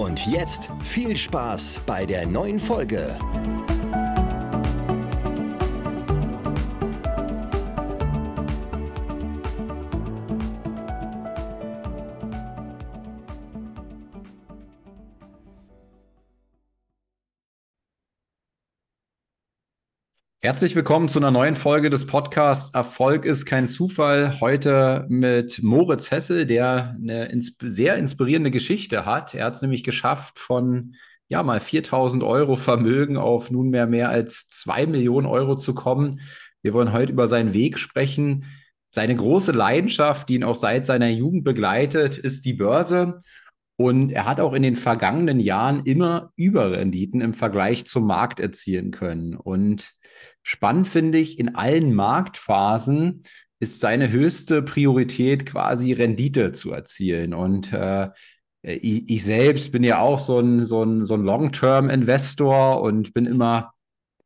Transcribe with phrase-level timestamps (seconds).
[0.00, 3.18] Und jetzt viel Spaß bei der neuen Folge.
[20.42, 24.40] Herzlich willkommen zu einer neuen Folge des Podcasts Erfolg ist kein Zufall.
[24.40, 29.34] Heute mit Moritz Hessel, der eine ins sehr inspirierende Geschichte hat.
[29.34, 30.94] Er hat es nämlich geschafft, von
[31.28, 36.20] ja mal 4000 Euro Vermögen auf nunmehr mehr als zwei Millionen Euro zu kommen.
[36.62, 38.46] Wir wollen heute über seinen Weg sprechen.
[38.88, 43.20] Seine große Leidenschaft, die ihn auch seit seiner Jugend begleitet, ist die Börse.
[43.76, 48.90] Und er hat auch in den vergangenen Jahren immer Überrenditen im Vergleich zum Markt erzielen
[48.90, 49.36] können.
[49.36, 49.99] Und
[50.42, 53.22] Spannend finde ich, in allen Marktphasen
[53.60, 57.34] ist seine höchste Priorität quasi Rendite zu erzielen.
[57.34, 58.08] Und äh,
[58.62, 63.26] ich, ich, selbst bin ja auch so ein, so ein, so ein Long-Term-Investor und bin
[63.26, 63.72] immer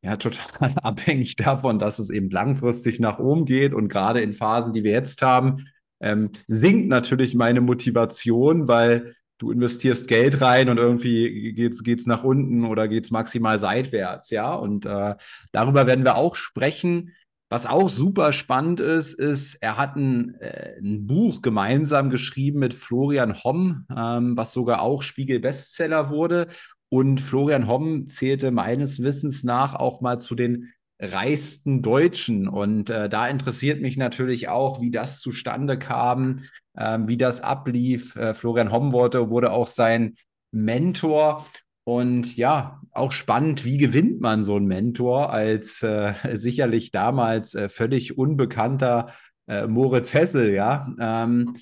[0.02, 3.74] ja, total abhängig davon, dass es eben langfristig nach oben geht.
[3.74, 5.66] Und gerade in Phasen, die wir jetzt haben,
[6.00, 12.24] ähm, sinkt natürlich meine Motivation, weil du investierst Geld rein und irgendwie geht's geht's nach
[12.24, 14.54] unten oder geht's maximal seitwärts, ja.
[14.54, 15.14] Und äh,
[15.52, 17.12] darüber werden wir auch sprechen.
[17.50, 22.74] Was auch super spannend ist, ist, er hat ein, äh, ein Buch gemeinsam geschrieben mit
[22.74, 26.48] Florian Homm, ähm, was sogar auch Spiegel-Bestseller wurde.
[26.88, 32.48] Und Florian Homm zählte meines Wissens nach auch mal zu den reichsten Deutschen.
[32.48, 38.16] Und äh, da interessiert mich natürlich auch, wie das zustande kam, wie das ablief.
[38.16, 40.16] Äh, Florian Homworte wurde auch sein
[40.50, 41.46] Mentor.
[41.84, 47.68] Und ja, auch spannend, wie gewinnt man so einen Mentor als äh, sicherlich damals äh,
[47.68, 49.12] völlig unbekannter
[49.46, 50.88] äh, Moritz Hessel, ja.
[50.98, 51.54] Ähm,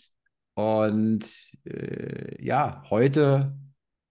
[0.55, 1.27] und
[1.65, 3.57] äh, ja, heute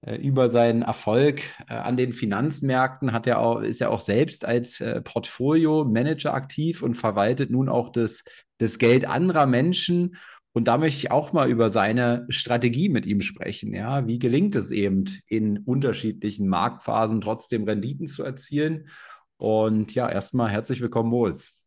[0.01, 4.83] äh, über seinen Erfolg an den Finanzmärkten hat er auch, ist er auch selbst als
[5.03, 8.23] Portfolio-Manager aktiv und verwaltet nun auch das,
[8.57, 10.17] das Geld anderer Menschen
[10.53, 13.73] und da möchte ich auch mal über seine Strategie mit ihm sprechen.
[13.73, 18.89] Ja, wie gelingt es eben in unterschiedlichen Marktphasen trotzdem Renditen zu erzielen?
[19.37, 21.63] Und ja, erstmal herzlich willkommen, Moritz.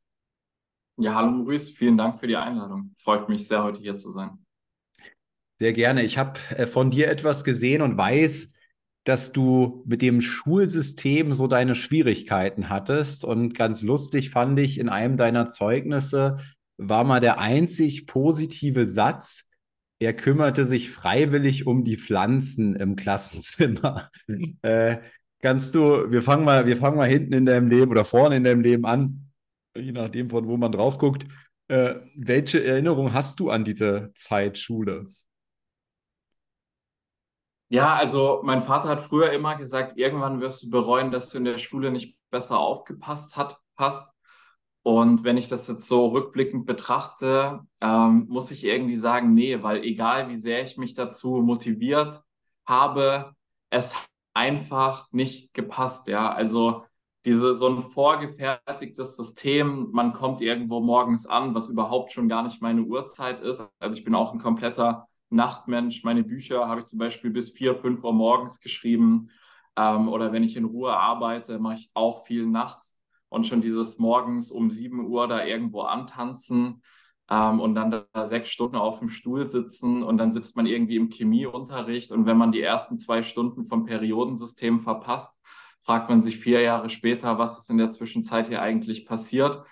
[0.97, 2.95] Ja, hallo Maurice, vielen Dank für die Einladung.
[2.99, 4.45] Freut mich sehr, heute hier zu sein.
[5.59, 6.03] Sehr gerne.
[6.05, 8.53] Ich habe äh, von dir etwas gesehen und weiß,
[9.05, 13.25] dass du mit dem Schulsystem so deine Schwierigkeiten hattest.
[13.25, 16.37] Und ganz lustig fand ich in einem deiner Zeugnisse,
[16.77, 19.49] war mal der einzig positive Satz,
[20.01, 24.11] er kümmerte sich freiwillig um die Pflanzen im Klassenzimmer.
[24.63, 24.99] äh,
[25.41, 28.45] kannst du, wir fangen mal, wir fangen mal hinten in deinem Leben oder vorne in
[28.45, 29.31] deinem Leben an,
[29.77, 31.27] je nachdem, von wo man drauf guckt.
[31.69, 35.07] Äh, welche Erinnerung hast du an diese Zeit Schule?
[37.69, 41.45] Ja, also mein Vater hat früher immer gesagt, irgendwann wirst du bereuen, dass du in
[41.45, 44.14] der Schule nicht besser aufgepasst hat, hast.
[44.85, 49.83] Und wenn ich das jetzt so rückblickend betrachte, ähm, muss ich irgendwie sagen, nee, weil
[49.83, 52.23] egal wie sehr ich mich dazu motiviert
[52.67, 53.35] habe,
[53.71, 53.97] es
[54.35, 56.31] einfach nicht gepasst, ja.
[56.31, 56.85] Also
[57.25, 62.61] diese so ein vorgefertigtes System, man kommt irgendwo morgens an, was überhaupt schon gar nicht
[62.61, 63.67] meine Uhrzeit ist.
[63.79, 66.05] Also ich bin auch ein kompletter Nachtmensch.
[66.05, 69.31] Meine Bücher habe ich zum Beispiel bis vier, fünf Uhr morgens geschrieben.
[69.77, 72.94] Ähm, oder wenn ich in Ruhe arbeite, mache ich auch viel nachts
[73.35, 76.83] und schon dieses morgens um 7 Uhr da irgendwo antanzen
[77.29, 80.97] ähm, und dann da sechs Stunden auf dem Stuhl sitzen und dann sitzt man irgendwie
[80.97, 85.35] im Chemieunterricht und wenn man die ersten zwei Stunden vom Periodensystem verpasst,
[85.83, 89.63] fragt man sich vier Jahre später, was ist in der Zwischenzeit hier eigentlich passiert.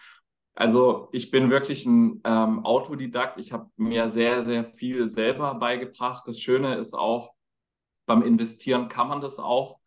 [0.54, 3.38] Also ich bin wirklich ein ähm, Autodidakt.
[3.38, 6.25] Ich habe mir sehr, sehr viel selber beigebracht.
[6.26, 7.32] Das Schöne ist auch,
[8.04, 9.78] beim Investieren kann man das auch.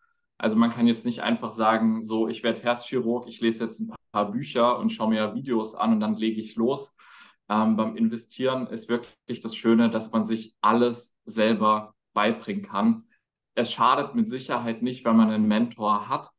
[0.45, 3.91] Also man kann jetzt nicht einfach sagen, so, ich werde Herzchirurg, ich lese jetzt ein
[4.11, 6.93] paar Bücher und schaue mir Videos an und dann lege ich los.
[7.49, 13.05] Ähm, beim Investieren ist wirklich das Schöne, dass man sich alles selber beibringen kann.
[13.55, 16.29] Es schadet mit Sicherheit nicht, wenn man einen Mentor hat.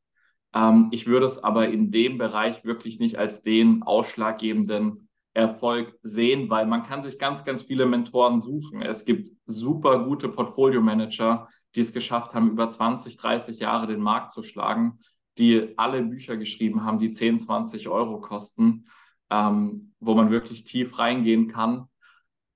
[0.54, 6.48] Ähm, ich würde es aber in dem Bereich wirklich nicht als den ausschlaggebenden Erfolg sehen,
[6.48, 8.82] weil man kann sich ganz, ganz viele Mentoren suchen.
[8.82, 14.32] Es gibt super gute Portfolio-Manager, die es geschafft haben, über 20, 30 Jahre den Markt
[14.32, 14.98] zu schlagen,
[15.38, 18.86] die alle Bücher geschrieben haben, die 10, 20 Euro kosten,
[19.30, 21.88] ähm, wo man wirklich tief reingehen kann.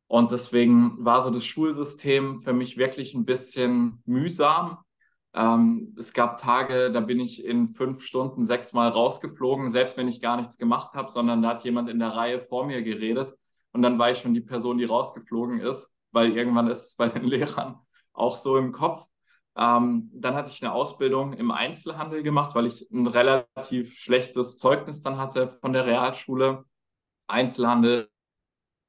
[0.07, 4.79] Und deswegen war so das Schulsystem für mich wirklich ein bisschen mühsam.
[5.35, 10.23] Ähm, es gab Tage, da bin ich in fünf Stunden sechsmal rausgeflogen, selbst wenn ich
[10.23, 13.37] gar nichts gemacht habe, sondern da hat jemand in der Reihe vor mir geredet
[13.73, 17.09] und dann war ich schon die Person, die rausgeflogen ist, weil irgendwann ist es bei
[17.09, 17.79] den Lehrern
[18.13, 19.07] auch so im Kopf.
[19.61, 25.03] Ähm, dann hatte ich eine Ausbildung im Einzelhandel gemacht, weil ich ein relativ schlechtes Zeugnis
[25.03, 26.65] dann hatte von der Realschule.
[27.29, 28.11] Einzelhandel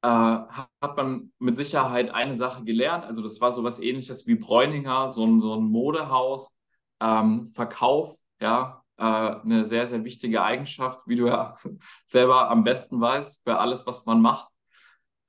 [0.02, 3.06] äh, hat man mit Sicherheit eine Sache gelernt.
[3.06, 6.56] Also das war so was ähnliches wie Bräuninger, so ein, so ein Modehaus,
[7.02, 11.56] ähm, Verkauf, ja, äh, eine sehr, sehr wichtige Eigenschaft, wie du ja
[12.06, 14.48] selber am besten weißt, für alles, was man macht.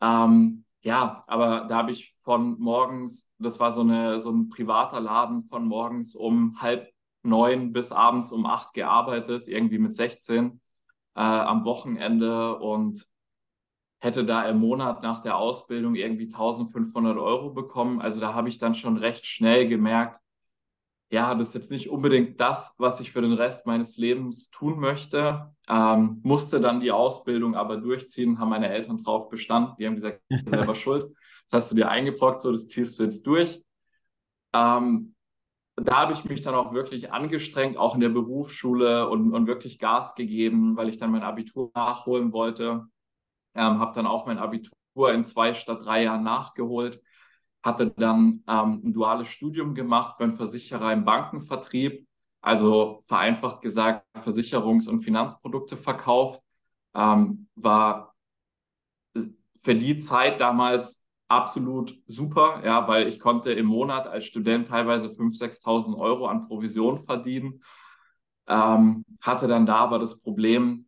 [0.01, 5.01] Ähm, ja, aber da habe ich von morgens, das war so, eine, so ein privater
[5.01, 6.89] Laden, von morgens um halb
[7.23, 10.61] neun bis abends um acht gearbeitet, irgendwie mit 16
[11.15, 13.07] äh, am Wochenende und
[14.01, 18.01] hätte da im Monat nach der Ausbildung irgendwie 1500 Euro bekommen.
[18.01, 20.21] Also da habe ich dann schon recht schnell gemerkt,
[21.13, 24.81] ja, das ist jetzt nicht unbedingt das, was ich für den Rest meines Lebens tun
[24.81, 25.53] möchte.
[25.69, 29.75] Ähm, musste dann die Ausbildung aber durchziehen, haben meine Eltern drauf bestanden.
[29.79, 31.15] Die haben gesagt, selber schuld.
[31.53, 33.63] Das hast du dir eingebrockt, so das ziehst du jetzt durch.
[34.55, 35.15] Ähm,
[35.77, 39.79] da habe ich mich dann auch wirklich angestrengt, auch in der Berufsschule und, und wirklich
[39.79, 42.87] Gas gegeben, weil ich dann mein Abitur nachholen wollte.
[43.55, 44.73] Ähm, habe dann auch mein Abitur
[45.13, 47.03] in zwei statt drei Jahren nachgeholt
[47.63, 52.07] hatte dann ähm, ein duales Studium gemacht für einen Versicherer im Bankenvertrieb,
[52.41, 56.43] also vereinfacht gesagt Versicherungs- und Finanzprodukte verkauft,
[56.95, 58.15] ähm, war
[59.61, 61.02] für die Zeit damals
[61.33, 66.47] absolut super, ja, weil ich konnte im Monat als Student teilweise 5.000, 6.000 Euro an
[66.47, 67.63] Provision verdienen,
[68.47, 70.87] ähm, hatte dann da aber das Problem,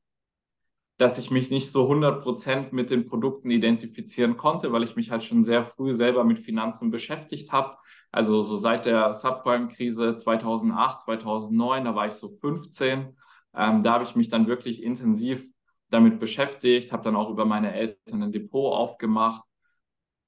[0.97, 5.25] dass ich mich nicht so 100% mit den Produkten identifizieren konnte, weil ich mich halt
[5.25, 7.77] schon sehr früh selber mit Finanzen beschäftigt habe.
[8.13, 13.17] Also so seit der Subprime-Krise 2008, 2009, da war ich so 15.
[13.57, 15.49] Ähm, da habe ich mich dann wirklich intensiv
[15.91, 19.43] damit beschäftigt, habe dann auch über meine Eltern ein Depot aufgemacht.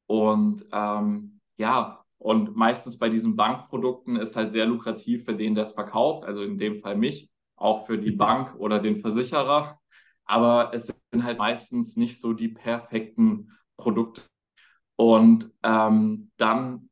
[0.06, 5.64] Und ähm, ja, und meistens bei diesen Bankprodukten ist halt sehr lukrativ für den, der
[5.64, 9.78] es verkauft, also in dem Fall mich, auch für die Bank oder den Versicherer.
[10.24, 14.22] Aber es sind halt meistens nicht so die perfekten Produkte.
[14.96, 16.88] Und ähm, dann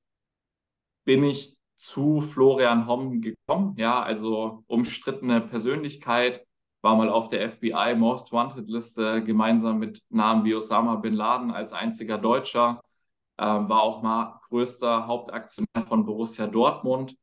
[1.04, 6.46] bin ich zu Florian Homm gekommen, ja, also umstrittene Persönlichkeit,
[6.82, 11.50] war mal auf der FBI Most Wanted Liste gemeinsam mit Namen wie Osama bin Laden
[11.50, 12.82] als einziger Deutscher,
[13.36, 17.16] äh, war auch mal größter Hauptaktionär von Borussia Dortmund,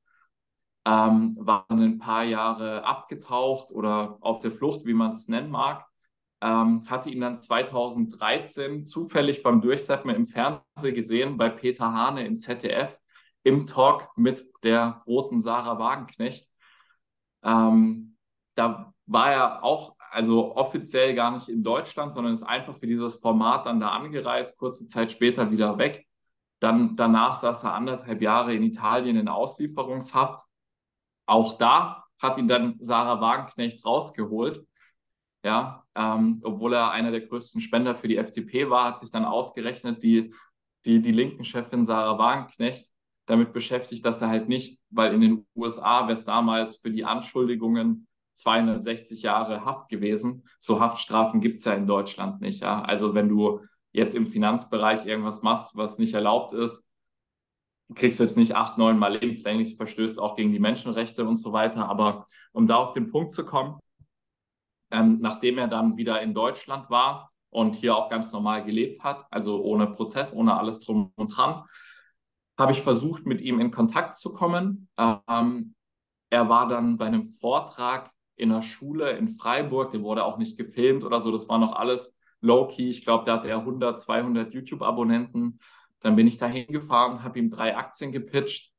[0.86, 5.52] ähm, war dann ein paar Jahre abgetaucht oder auf der Flucht, wie man es nennen
[5.52, 5.86] mag
[6.42, 12.38] ähm, hatte ihn dann 2013 zufällig beim Durchsetzen im Fernsehen gesehen bei Peter Hane im
[12.38, 13.00] ZDF
[13.44, 16.50] im Talk mit der roten Sarah Wagenknecht.
[17.44, 18.18] Ähm,
[18.56, 23.16] da war er auch, also offiziell gar nicht in Deutschland, sondern ist einfach für dieses
[23.16, 26.06] Format dann da angereist, kurze Zeit später wieder weg.
[26.60, 30.46] Dann danach saß er anderthalb Jahre in Italien in Auslieferungshaft.
[31.26, 34.64] Auch da hat ihn dann Sarah Wagenknecht rausgeholt
[35.44, 39.26] ja, ähm, obwohl er einer der größten Spender für die FDP war, hat sich dann
[39.26, 40.34] ausgerechnet die,
[40.86, 42.88] die, die linken Chefin Sarah Wagenknecht
[43.26, 47.06] damit beschäftigt, dass er halt nicht, weil in den USA wäre es damals für die
[47.06, 48.08] Anschuldigungen
[48.42, 50.44] 260 Jahre Haft gewesen.
[50.60, 52.62] So Haftstrafen gibt es ja in Deutschland nicht.
[52.62, 52.82] Ja?
[52.82, 56.84] Also wenn du jetzt im Finanzbereich irgendwas machst, was nicht erlaubt ist,
[57.96, 61.52] kriegst du jetzt nicht acht, neun Mal lebenslänglich, verstößt auch gegen die Menschenrechte und so
[61.52, 61.90] weiter.
[61.90, 63.80] Aber um da auf den Punkt zu kommen,
[64.92, 69.26] ähm, nachdem er dann wieder in Deutschland war und hier auch ganz normal gelebt hat,
[69.30, 71.64] also ohne Prozess, ohne alles drum und dran,
[72.58, 74.88] habe ich versucht, mit ihm in Kontakt zu kommen.
[74.98, 75.76] Ähm,
[76.30, 80.58] er war dann bei einem Vortrag in einer Schule in Freiburg, der wurde auch nicht
[80.58, 82.90] gefilmt oder so, das war noch alles low-key.
[82.90, 85.60] Ich glaube, da hat er 100, 200 YouTube-Abonnenten.
[86.00, 88.72] Dann bin ich da hingefahren, habe ihm drei Aktien gepitcht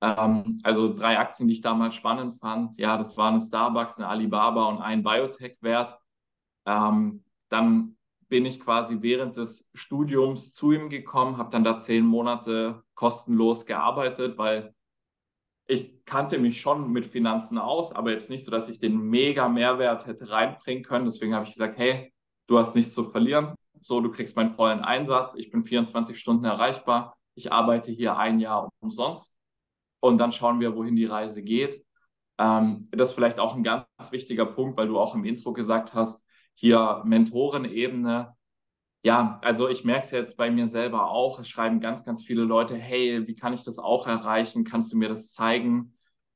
[0.00, 2.78] ähm, also drei Aktien, die ich damals spannend fand.
[2.78, 5.98] Ja, das waren eine Starbucks, eine Alibaba und ein Biotech-Wert.
[6.66, 7.96] Ähm, dann
[8.28, 13.66] bin ich quasi während des Studiums zu ihm gekommen, habe dann da zehn Monate kostenlos
[13.66, 14.74] gearbeitet, weil
[15.70, 19.48] ich kannte mich schon mit Finanzen aus, aber jetzt nicht so, dass ich den mega
[19.48, 21.04] Mehrwert hätte reinbringen können.
[21.04, 22.12] Deswegen habe ich gesagt, hey,
[22.48, 23.54] du hast nichts zu verlieren.
[23.80, 25.34] So, du kriegst meinen vollen Einsatz.
[25.36, 27.16] Ich bin 24 Stunden erreichbar.
[27.36, 29.32] Ich arbeite hier ein Jahr umsonst
[30.00, 31.84] und dann schauen wir, wohin die Reise geht.
[32.38, 35.94] Ähm, das ist vielleicht auch ein ganz wichtiger Punkt, weil du auch im Intro gesagt
[35.94, 38.34] hast, hier Mentorenebene.
[39.02, 41.38] Ja, also ich merke es jetzt bei mir selber auch.
[41.38, 44.64] Es schreiben ganz, ganz viele Leute, hey, wie kann ich das auch erreichen?
[44.64, 45.94] Kannst du mir das zeigen?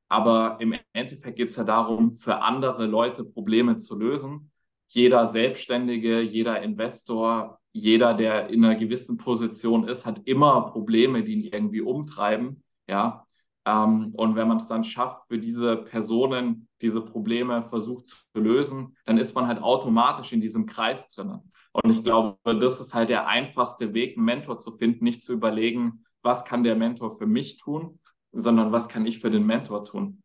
[0.08, 4.50] Aber im Endeffekt geht es ja darum, für andere Leute Probleme zu lösen.
[4.88, 11.34] Jeder Selbstständige, jeder Investor, jeder, der in einer gewissen Position ist, hat immer Probleme, die
[11.34, 12.62] ihn irgendwie umtreiben.
[12.88, 13.26] Ja.
[13.66, 18.96] Ähm, und wenn man es dann schafft, für diese Personen diese Probleme versucht zu lösen,
[19.04, 21.50] dann ist man halt automatisch in diesem Kreis drinnen.
[21.74, 25.32] Und ich glaube, das ist halt der einfachste Weg, einen Mentor zu finden, nicht zu
[25.32, 27.98] überlegen, was kann der Mentor für mich tun,
[28.32, 30.22] sondern was kann ich für den Mentor tun.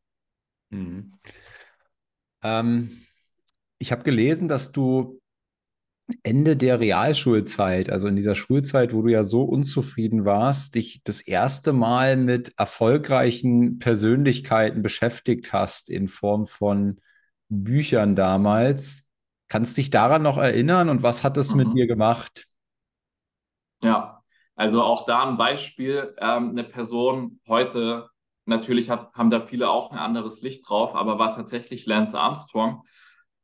[0.69, 1.13] Mhm.
[2.43, 2.91] Ähm,
[3.79, 5.19] ich habe gelesen, dass du
[6.21, 11.21] Ende der Realschulzeit, also in dieser Schulzeit, wo du ja so unzufrieden warst, dich das
[11.21, 17.01] erste Mal mit erfolgreichen Persönlichkeiten beschäftigt hast in Form von
[17.49, 19.08] Büchern damals.
[19.49, 21.57] Kannst dich daran noch erinnern und was hat das mhm.
[21.57, 22.45] mit dir gemacht?
[23.81, 24.21] Ja,
[24.55, 28.09] also auch da ein Beispiel, ähm, eine Person heute,
[28.45, 32.83] natürlich hat, haben da viele auch ein anderes Licht drauf, aber war tatsächlich Lance Armstrong,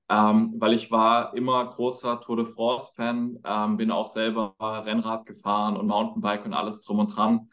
[0.09, 5.75] ähm, weil ich war immer großer Tour de France-Fan, ähm, bin auch selber Rennrad gefahren
[5.77, 7.49] und Mountainbike und alles drum und dran.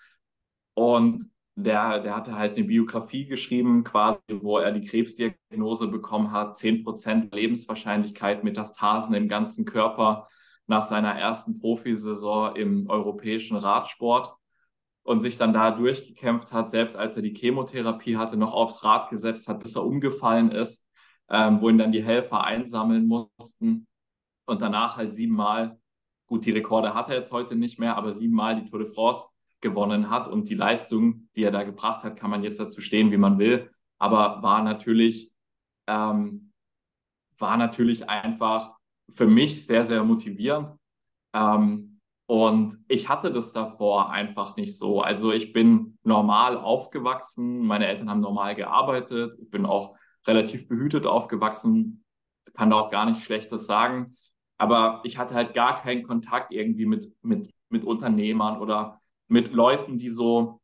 [0.74, 6.56] Und der, der hatte halt eine Biografie geschrieben, quasi, wo er die Krebsdiagnose bekommen hat,
[6.56, 10.28] 10% Lebenswahrscheinlichkeit, Metastasen im ganzen Körper
[10.66, 14.34] nach seiner ersten Profisaison im europäischen Radsport
[15.02, 19.10] und sich dann da durchgekämpft hat, selbst als er die Chemotherapie hatte, noch aufs Rad
[19.10, 20.86] gesetzt hat, bis er umgefallen ist,
[21.28, 23.86] ähm, wo ihn dann die Helfer einsammeln mussten
[24.46, 25.78] und danach halt siebenmal,
[26.26, 29.26] gut, die Rekorde hat er jetzt heute nicht mehr, aber siebenmal die Tour de France
[29.62, 33.10] gewonnen hat und die Leistung, die er da gebracht hat, kann man jetzt dazu stehen,
[33.10, 35.32] wie man will, aber war natürlich,
[35.86, 36.52] ähm,
[37.38, 38.76] war natürlich einfach
[39.08, 40.72] für mich sehr, sehr motivierend.
[41.34, 45.02] Ähm, und ich hatte das davor einfach nicht so.
[45.02, 51.04] Also ich bin normal aufgewachsen, meine Eltern haben normal gearbeitet, ich bin auch relativ behütet
[51.04, 52.04] aufgewachsen,
[52.54, 54.14] kann da auch gar nichts Schlechtes sagen.
[54.56, 59.01] Aber ich hatte halt gar keinen Kontakt irgendwie mit, mit, mit Unternehmern oder
[59.32, 60.60] mit Leuten, die so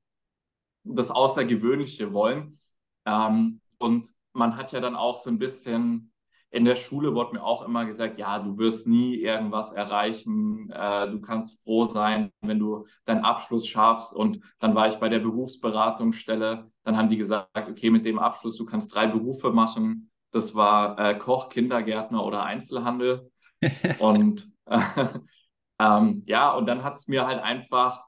[0.84, 2.54] das Außergewöhnliche wollen.
[3.06, 6.12] Ähm, und man hat ja dann auch so ein bisschen
[6.50, 11.10] in der Schule wurde mir auch immer gesagt, ja, du wirst nie irgendwas erreichen, äh,
[11.10, 14.14] du kannst froh sein, wenn du deinen Abschluss schaffst.
[14.14, 18.56] Und dann war ich bei der Berufsberatungsstelle, dann haben die gesagt, okay, mit dem Abschluss,
[18.56, 20.10] du kannst drei Berufe machen.
[20.30, 23.30] Das war äh, Koch, Kindergärtner oder Einzelhandel.
[23.98, 24.80] und äh,
[25.78, 28.07] ähm, ja, und dann hat es mir halt einfach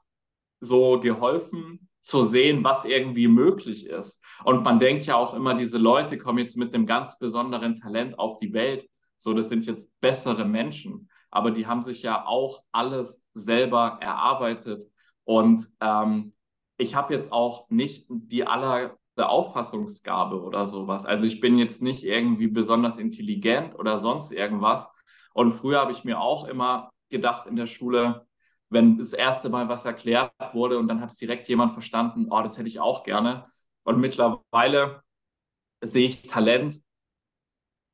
[0.61, 4.21] so geholfen zu sehen, was irgendwie möglich ist.
[4.43, 8.17] Und man denkt ja auch immer, diese Leute kommen jetzt mit einem ganz besonderen Talent
[8.17, 8.87] auf die Welt.
[9.17, 11.09] So, das sind jetzt bessere Menschen.
[11.29, 14.85] Aber die haben sich ja auch alles selber erarbeitet.
[15.23, 16.33] Und ähm,
[16.77, 21.05] ich habe jetzt auch nicht die aller Auffassungsgabe oder sowas.
[21.05, 24.91] Also ich bin jetzt nicht irgendwie besonders intelligent oder sonst irgendwas.
[25.33, 28.25] Und früher habe ich mir auch immer gedacht in der Schule,
[28.71, 32.41] wenn das erste Mal was erklärt wurde und dann hat es direkt jemand verstanden, oh,
[32.41, 33.45] das hätte ich auch gerne,
[33.83, 35.01] und mittlerweile
[35.81, 36.81] sehe ich Talent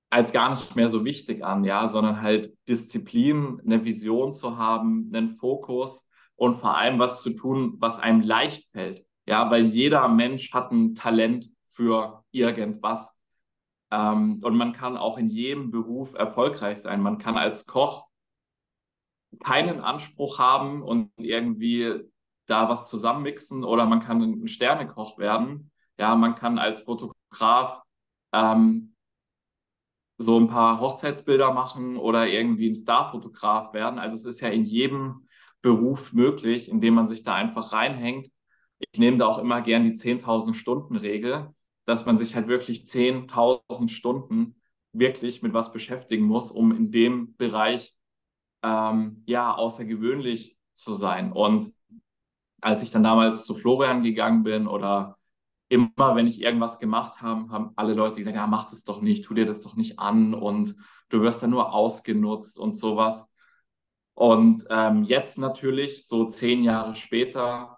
[0.10, 5.12] als gar nicht mehr so wichtig an, ja, sondern halt Disziplin, eine Vision zu haben,
[5.14, 9.06] einen Fokus und vor allem was zu tun, was einem leicht fällt.
[9.26, 13.14] Ja, weil jeder Mensch hat ein Talent für irgendwas.
[13.92, 17.02] Ähm, und man kann auch in jedem Beruf erfolgreich sein.
[17.02, 18.07] Man kann als Koch
[19.44, 22.02] keinen Anspruch haben und irgendwie
[22.46, 27.82] da was zusammenmixen oder man kann ein Sternekoch werden ja, man kann als Fotograf
[28.34, 28.96] ähm,
[30.18, 34.00] so ein paar Hochzeitsbilder machen oder irgendwie ein Starfotograf werden.
[34.00, 35.28] Also es ist ja in jedem
[35.62, 38.30] Beruf möglich, indem man sich da einfach reinhängt.
[38.80, 41.50] Ich nehme da auch immer gern die 10.000 Stunden Regel,
[41.86, 44.62] dass man sich halt wirklich 10.000 Stunden
[44.94, 47.97] wirklich mit was beschäftigen muss, um in dem Bereich
[48.68, 51.32] ähm, ja außergewöhnlich zu sein.
[51.32, 51.72] Und
[52.62, 55.18] als ich dann damals zu Florian gegangen bin oder
[55.70, 59.26] immer, wenn ich irgendwas gemacht habe, haben alle Leute gesagt, ja, mach das doch nicht,
[59.26, 60.76] tu dir das doch nicht an und
[61.10, 63.30] du wirst dann nur ausgenutzt und sowas.
[64.14, 67.78] Und ähm, jetzt natürlich, so zehn Jahre später,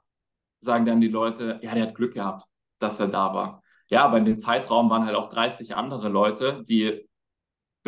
[0.62, 2.46] sagen dann die Leute, ja, der hat Glück gehabt,
[2.80, 3.64] dass er da war.
[3.90, 7.09] Ja, aber in dem Zeitraum waren halt auch 30 andere Leute, die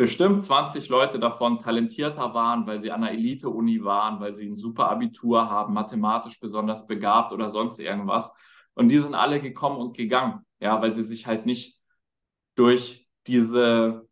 [0.02, 4.56] bestimmt 20 Leute davon talentierter waren, weil sie an einer Elite-Uni waren, weil sie ein
[4.56, 8.32] super Abitur haben, mathematisch besonders begabt oder sonst irgendwas.
[8.74, 11.80] Und die sind alle gekommen und gegangen, ja, weil sie sich halt nicht
[12.56, 14.08] durch diese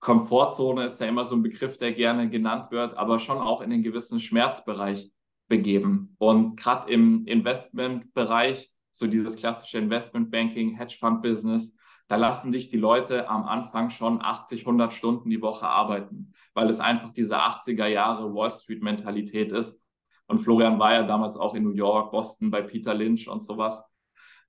[0.00, 3.68] Komfortzone ist ja immer so ein Begriff, der gerne genannt wird, aber schon auch in
[3.68, 5.10] den gewissen Schmerzbereich
[5.48, 6.14] begeben.
[6.16, 11.76] Und gerade im Investmentbereich, so dieses klassische Investmentbanking, Hedgefund-Business,
[12.08, 16.68] da lassen dich die Leute am Anfang schon 80, 100 Stunden die Woche arbeiten, weil
[16.68, 19.82] es einfach diese 80er Jahre Wall Street-Mentalität ist.
[20.26, 23.82] Und Florian war ja damals auch in New York, Boston bei Peter Lynch und sowas.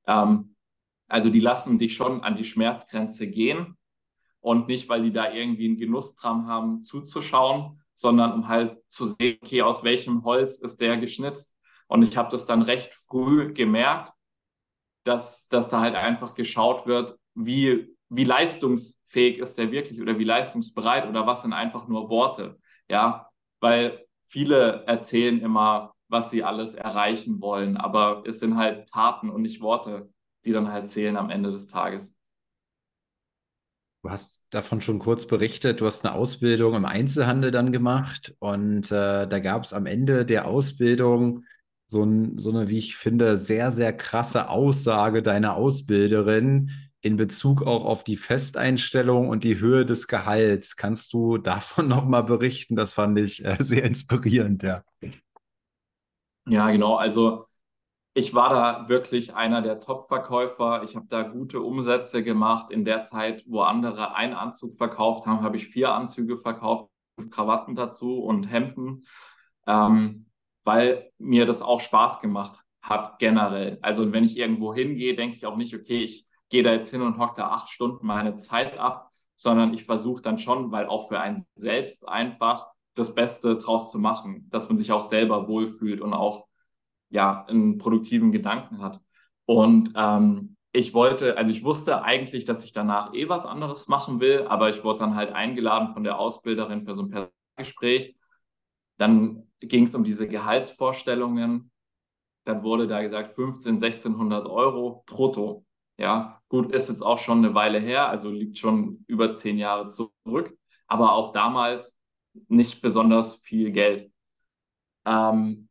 [0.05, 0.55] Ähm,
[1.07, 3.77] also die lassen dich schon an die Schmerzgrenze gehen
[4.41, 9.07] und nicht, weil die da irgendwie einen Genuss dran haben, zuzuschauen, sondern um halt zu
[9.07, 11.55] sehen, okay, aus welchem Holz ist der geschnitzt.
[11.87, 14.11] Und ich habe das dann recht früh gemerkt,
[15.03, 20.23] dass, dass da halt einfach geschaut wird, wie, wie leistungsfähig ist der wirklich oder wie
[20.23, 22.57] leistungsbereit oder was sind einfach nur Worte.
[22.89, 29.29] Ja, weil viele erzählen immer, was sie alles erreichen wollen, aber es sind halt Taten
[29.29, 30.09] und nicht Worte,
[30.45, 32.13] die dann halt zählen am Ende des Tages.
[34.03, 38.91] Du hast davon schon kurz berichtet, du hast eine Ausbildung im Einzelhandel dann gemacht und
[38.91, 41.43] äh, da gab es am Ende der Ausbildung
[41.87, 46.69] so, ein, so eine, wie ich finde, sehr, sehr krasse Aussage deiner Ausbilderin
[47.05, 50.75] in Bezug auch auf die Festeinstellung und die Höhe des Gehalts.
[50.75, 52.75] Kannst du davon nochmal berichten?
[52.75, 54.83] Das fand ich äh, sehr inspirierend, ja.
[56.47, 56.95] Ja, genau.
[56.95, 57.45] Also
[58.15, 60.81] ich war da wirklich einer der Top-Verkäufer.
[60.83, 62.71] Ich habe da gute Umsätze gemacht.
[62.71, 66.89] In der Zeit, wo andere einen Anzug verkauft haben, habe ich vier Anzüge verkauft,
[67.29, 69.05] Krawatten dazu und Hemden,
[69.67, 70.25] ähm,
[70.63, 73.79] weil mir das auch Spaß gemacht hat generell.
[73.81, 77.01] Also wenn ich irgendwo hingehe, denke ich auch nicht, okay, ich gehe da jetzt hin
[77.01, 81.07] und hocke da acht Stunden meine Zeit ab, sondern ich versuche dann schon, weil auch
[81.07, 86.01] für einen selbst einfach das Beste draus zu machen, dass man sich auch selber wohlfühlt
[86.01, 86.47] und auch
[87.09, 89.01] ja, einen produktiven Gedanken hat.
[89.45, 94.19] Und ähm, ich wollte, also ich wusste eigentlich, dass ich danach eh was anderes machen
[94.19, 98.15] will, aber ich wurde dann halt eingeladen von der Ausbilderin für so ein Gespräch.
[98.97, 101.71] Dann ging es um diese Gehaltsvorstellungen.
[102.45, 105.65] Dann wurde da gesagt 15, 1600 Euro brutto.
[105.97, 109.87] Ja, gut, ist jetzt auch schon eine Weile her, also liegt schon über zehn Jahre
[109.89, 111.97] zurück, aber auch damals
[112.49, 114.11] nicht besonders viel Geld.
[115.05, 115.69] Ähm,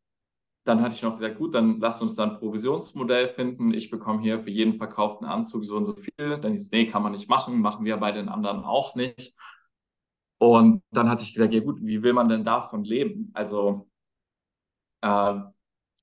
[0.65, 3.73] dann hatte ich noch gesagt, gut, dann lasst uns dann ein Provisionsmodell finden.
[3.73, 6.39] Ich bekomme hier für jeden verkauften Anzug so und so viel.
[6.39, 9.35] Dann hieß es, nee, kann man nicht machen, machen wir bei den anderen auch nicht.
[10.37, 13.31] Und dann hatte ich gesagt, ja gut, wie will man denn davon leben?
[13.33, 13.87] Also,
[15.01, 15.54] äh,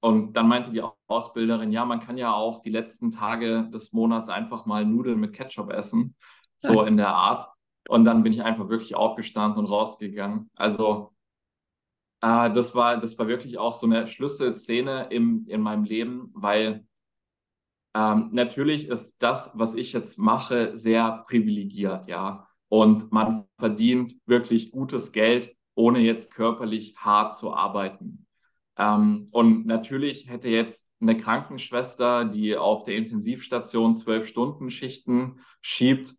[0.03, 4.29] und dann meinte die Ausbilderin, ja, man kann ja auch die letzten Tage des Monats
[4.29, 6.17] einfach mal Nudeln mit Ketchup essen,
[6.59, 7.49] so in der Art.
[7.89, 10.51] Und dann bin ich einfach wirklich aufgestanden und rausgegangen.
[10.57, 11.13] Also
[12.21, 16.85] äh, das, war, das war wirklich auch so eine Schlüsselszene im, in meinem Leben, weil
[17.95, 22.49] ähm, natürlich ist das, was ich jetzt mache, sehr privilegiert, ja.
[22.69, 28.22] Und man verdient wirklich gutes Geld, ohne jetzt körperlich hart zu arbeiten.
[28.77, 36.15] Ähm, und natürlich hätte jetzt eine Krankenschwester, die auf der Intensivstation zwölf Stunden Schichten schiebt,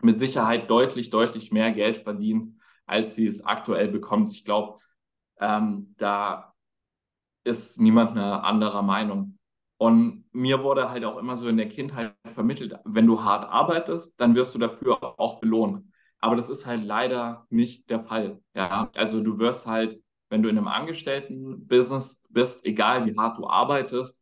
[0.00, 4.30] mit Sicherheit deutlich, deutlich mehr Geld verdient, als sie es aktuell bekommt.
[4.32, 4.78] Ich glaube,
[5.40, 6.54] ähm, da
[7.44, 9.38] ist niemand eine anderer Meinung.
[9.76, 14.20] Und mir wurde halt auch immer so in der Kindheit vermittelt, wenn du hart arbeitest,
[14.20, 15.84] dann wirst du dafür auch belohnt.
[16.20, 18.40] Aber das ist halt leider nicht der Fall.
[18.54, 23.46] Ja, also du wirst halt, wenn du in einem Angestelltenbusiness bist, egal wie hart du
[23.46, 24.18] arbeitest,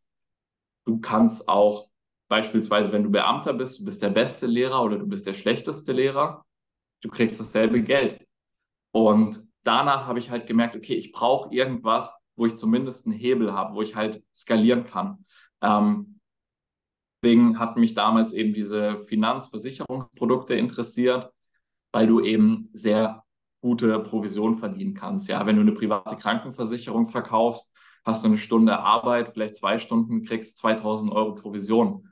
[0.85, 1.89] du kannst auch
[2.27, 5.93] beispielsweise, wenn du Beamter bist, du bist der beste Lehrer oder du bist der schlechteste
[5.93, 6.45] Lehrer,
[7.01, 8.25] du kriegst dasselbe Geld.
[8.91, 13.53] Und danach habe ich halt gemerkt, okay, ich brauche irgendwas, wo ich zumindest einen Hebel
[13.53, 15.25] habe, wo ich halt skalieren kann.
[15.61, 16.19] Ähm,
[17.21, 21.31] deswegen hat mich damals eben diese Finanzversicherungsprodukte interessiert,
[21.91, 23.23] weil du eben sehr
[23.61, 25.27] gute Provision verdienen kannst.
[25.27, 27.71] Ja, wenn du eine private Krankenversicherung verkaufst,
[28.05, 32.07] hast du eine Stunde Arbeit, vielleicht zwei Stunden, kriegst 2000 Euro Provision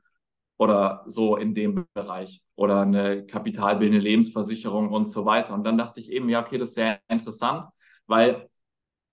[0.57, 5.53] oder so in dem Bereich oder eine kapitalbildende Lebensversicherung und so weiter.
[5.53, 7.67] Und dann dachte ich eben, ja, okay, das ist sehr interessant,
[8.07, 8.49] weil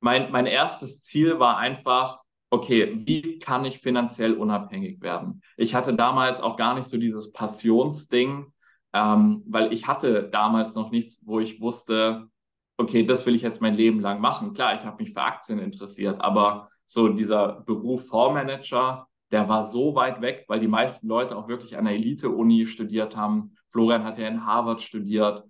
[0.00, 5.42] mein, mein erstes Ziel war einfach, okay, wie kann ich finanziell unabhängig werden?
[5.56, 8.52] Ich hatte damals auch gar nicht so dieses Passionsding,
[8.92, 12.28] ähm, weil ich hatte damals noch nichts, wo ich wusste,
[12.76, 14.54] okay, das will ich jetzt mein Leben lang machen.
[14.54, 19.94] Klar, ich habe mich für Aktien interessiert, aber so dieser Beruf Fondsmanager, der war so
[19.94, 23.54] weit weg, weil die meisten Leute auch wirklich an der Elite-Uni studiert haben.
[23.70, 25.44] Florian hat ja in Harvard studiert.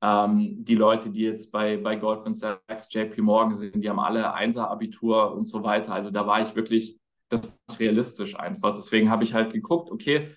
[0.00, 4.34] Ähm, die Leute, die jetzt bei, bei Goldman Sachs, JP Morgan sind, die haben alle
[4.34, 5.94] Einser-Abitur und so weiter.
[5.94, 6.96] Also da war ich wirklich,
[7.28, 8.74] das realistisch einfach.
[8.74, 10.36] Deswegen habe ich halt geguckt, okay,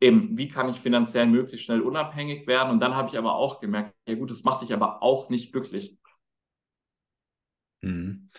[0.00, 2.70] eben, wie kann ich finanziell möglichst schnell unabhängig werden?
[2.70, 5.52] Und dann habe ich aber auch gemerkt, ja gut, das macht dich aber auch nicht
[5.52, 5.98] glücklich.
[7.82, 8.30] Mhm.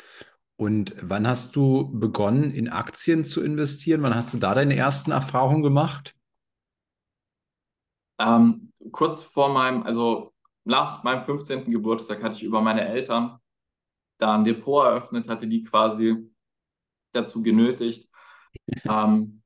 [0.56, 4.02] Und wann hast du begonnen, in Aktien zu investieren?
[4.02, 6.16] Wann hast du da deine ersten Erfahrungen gemacht?
[8.20, 11.72] Ähm, kurz vor meinem, also nach meinem 15.
[11.72, 13.40] Geburtstag hatte ich über meine Eltern
[14.18, 16.28] da ein Depot eröffnet, hatte die quasi
[17.14, 18.10] dazu genötigt,
[18.84, 19.44] ähm,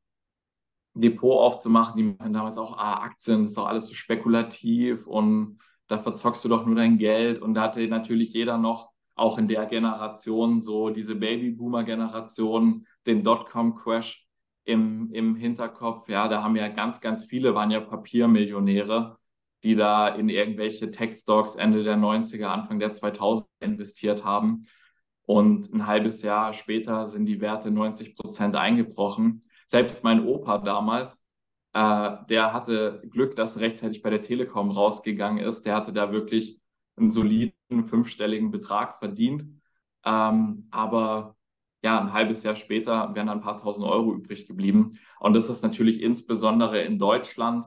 [0.93, 1.97] Depot aufzumachen.
[1.97, 6.43] Die machen damals auch, ah, Aktien, das ist doch alles so spekulativ und da verzockst
[6.45, 7.41] du doch nur dein Geld.
[7.41, 14.25] Und da hatte natürlich jeder noch, auch in der Generation, so diese Babyboomer-Generation, den Dotcom-Crash
[14.63, 16.07] im, im Hinterkopf.
[16.07, 19.17] Ja, da haben ja ganz, ganz viele, waren ja Papiermillionäre,
[19.63, 24.63] die da in irgendwelche Tech-Stocks Ende der 90er, Anfang der 2000er investiert haben.
[25.23, 29.41] Und ein halbes Jahr später sind die Werte 90 Prozent eingebrochen.
[29.71, 31.23] Selbst mein Opa damals,
[31.71, 35.65] äh, der hatte Glück, dass rechtzeitig bei der Telekom rausgegangen ist.
[35.65, 36.59] Der hatte da wirklich
[36.97, 39.45] einen soliden fünfstelligen Betrag verdient.
[40.03, 41.37] Ähm, aber
[41.85, 44.99] ja, ein halbes Jahr später wären ein paar tausend Euro übrig geblieben.
[45.21, 47.65] Und das ist natürlich insbesondere in Deutschland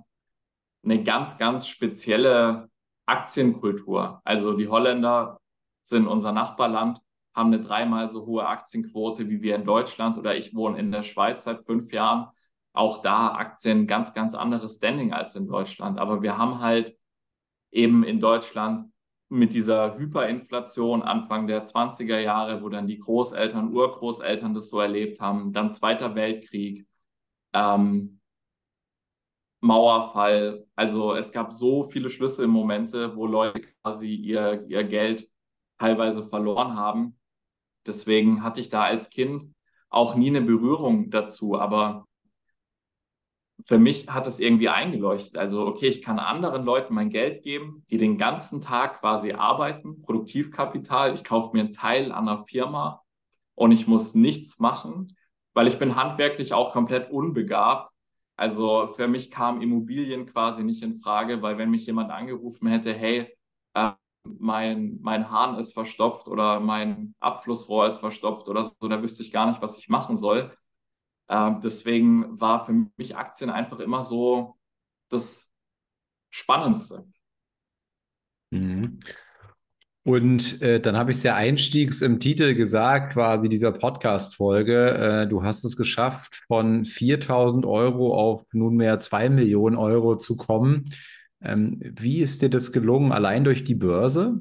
[0.85, 2.69] eine ganz, ganz spezielle
[3.07, 4.21] Aktienkultur.
[4.25, 5.41] Also die Holländer
[5.85, 7.01] sind unser Nachbarland,
[7.35, 11.03] haben eine dreimal so hohe Aktienquote wie wir in Deutschland oder ich wohne in der
[11.03, 12.29] Schweiz seit fünf Jahren.
[12.73, 15.99] Auch da Aktien ganz, ganz anderes Standing als in Deutschland.
[15.99, 16.97] Aber wir haben halt
[17.71, 18.93] eben in Deutschland
[19.29, 25.21] mit dieser Hyperinflation Anfang der 20er Jahre, wo dann die Großeltern, Urgroßeltern das so erlebt
[25.21, 26.87] haben, dann Zweiter Weltkrieg,
[27.53, 28.21] ähm,
[29.61, 30.67] Mauerfall.
[30.77, 35.29] Also es gab so viele Schlüsselmomente, wo Leute quasi ihr, ihr Geld
[35.79, 37.19] teilweise verloren haben.
[37.87, 39.55] Deswegen hatte ich da als Kind
[39.89, 41.59] auch nie eine Berührung dazu.
[41.59, 42.07] Aber
[43.67, 45.37] für mich hat es irgendwie eingeleuchtet.
[45.37, 50.03] Also, okay, ich kann anderen Leuten mein Geld geben, die den ganzen Tag quasi arbeiten,
[50.03, 51.15] Produktivkapital.
[51.15, 53.03] Ich kaufe mir einen Teil an einer Firma
[53.55, 55.17] und ich muss nichts machen,
[55.55, 57.91] weil ich bin handwerklich auch komplett unbegabt.
[58.37, 62.93] Also für mich kam Immobilien quasi nicht in Frage, weil wenn mich jemand angerufen hätte,
[62.93, 63.33] hey,
[63.75, 63.93] äh,
[64.25, 69.33] mein, mein Hahn ist verstopft oder mein Abflussrohr ist verstopft oder so, da wüsste ich
[69.33, 70.57] gar nicht, was ich machen soll.
[71.29, 74.57] Äh, deswegen war für mich Aktien einfach immer so
[75.11, 75.49] das
[76.31, 77.07] Spannendste.
[78.51, 79.01] Mhm.
[80.07, 84.91] Und äh, dann habe ich es ja einstiegs im Titel gesagt, quasi dieser Podcast-Folge.
[84.91, 90.91] Äh, du hast es geschafft, von 4000 Euro auf nunmehr 2 Millionen Euro zu kommen.
[91.45, 93.13] Ähm, wie ist dir das gelungen?
[93.13, 94.41] Allein durch die Börse?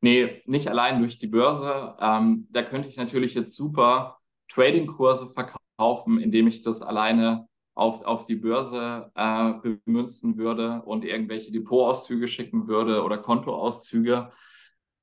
[0.00, 1.96] Nee, nicht allein durch die Börse.
[2.00, 4.18] Ähm, da könnte ich natürlich jetzt super
[4.48, 9.52] Trading-Kurse verkaufen, indem ich das alleine auf, auf die Börse äh,
[9.84, 14.30] bemünzen würde und irgendwelche Depotauszüge schicken würde oder Kontoauszüge.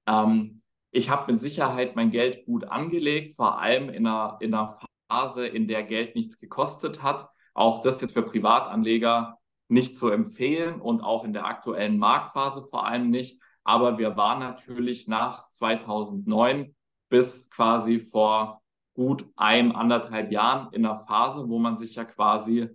[0.08, 4.78] Ähm, ich habe mit Sicherheit mein Geld gut angelegt, vor allem in einer, in einer
[5.10, 7.30] Phase, in der Geld nichts gekostet hat.
[7.54, 12.86] Auch das jetzt für Privatanleger nicht zu empfehlen und auch in der aktuellen Marktphase vor
[12.86, 13.42] allem nicht.
[13.64, 16.76] Aber wir waren natürlich nach 2009
[17.10, 18.62] bis quasi vor
[18.94, 22.70] gut ein, anderthalb Jahren in einer Phase, wo man sich ja quasi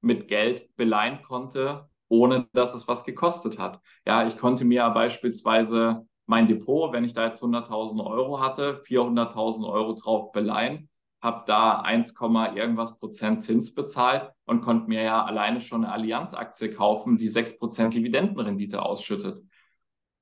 [0.00, 3.80] mit Geld beleihen konnte, ohne dass es was gekostet hat.
[4.06, 9.66] Ja, ich konnte mir beispielsweise mein Depot, wenn ich da jetzt 100.000 Euro hatte, 400.000
[9.66, 10.88] Euro drauf beleihen,
[11.24, 12.14] habe da 1,
[12.54, 17.58] irgendwas Prozent Zins bezahlt und konnte mir ja alleine schon eine Allianz-Aktie kaufen, die 6
[17.58, 19.40] Prozent Dividendenrendite ausschüttet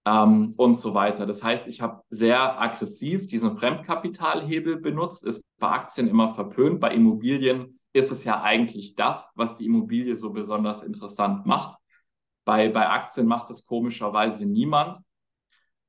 [0.07, 1.27] ähm, und so weiter.
[1.27, 6.95] Das heißt, ich habe sehr aggressiv diesen Fremdkapitalhebel benutzt, ist bei Aktien immer verpönt, bei
[6.95, 11.79] Immobilien ist es ja eigentlich das, was die Immobilie so besonders interessant macht.
[12.45, 14.99] Bei, bei Aktien macht es komischerweise niemand,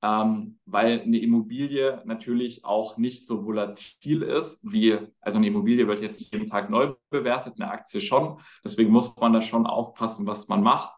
[0.04, 6.02] ähm, weil eine Immobilie natürlich auch nicht so volatil ist, wie, also eine Immobilie wird
[6.02, 8.40] jetzt nicht jeden Tag neu bewertet, eine Aktie schon.
[8.66, 10.94] Deswegen muss man da schon aufpassen, was man macht.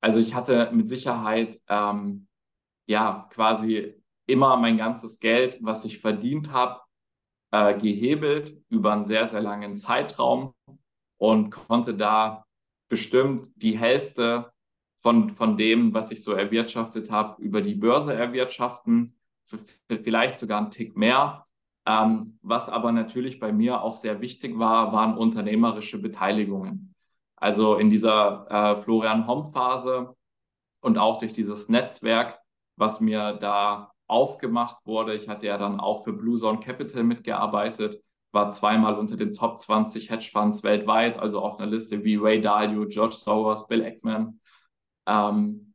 [0.00, 2.28] Also ich hatte mit Sicherheit ähm,
[2.86, 6.80] ja quasi immer mein ganzes Geld, was ich verdient habe,
[7.50, 10.54] äh, gehebelt über einen sehr, sehr langen Zeitraum
[11.18, 12.44] und konnte da
[12.88, 14.52] bestimmt die Hälfte
[15.02, 19.16] von, von dem, was ich so erwirtschaftet habe, über die Börse erwirtschaften,
[19.88, 21.46] vielleicht sogar einen Tick mehr.
[21.84, 26.94] Ähm, was aber natürlich bei mir auch sehr wichtig war, waren unternehmerische Beteiligungen.
[27.34, 30.14] Also in dieser äh, Florian-Homm-Phase
[30.80, 32.38] und auch durch dieses Netzwerk,
[32.76, 35.14] was mir da aufgemacht wurde.
[35.14, 39.58] Ich hatte ja dann auch für Blue Zone Capital mitgearbeitet, war zweimal unter den Top
[39.58, 44.38] 20 Hedgefonds weltweit, also auf einer Liste wie Ray Dalio, George Soros, Bill Ackman.
[45.06, 45.74] Ähm,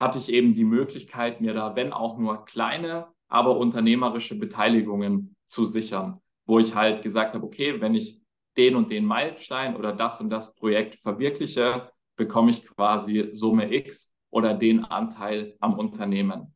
[0.00, 5.64] hatte ich eben die Möglichkeit, mir da, wenn auch nur kleine, aber unternehmerische Beteiligungen zu
[5.64, 8.20] sichern, wo ich halt gesagt habe, okay, wenn ich
[8.56, 14.10] den und den Meilenstein oder das und das Projekt verwirkliche, bekomme ich quasi Summe X
[14.30, 16.54] oder den Anteil am Unternehmen.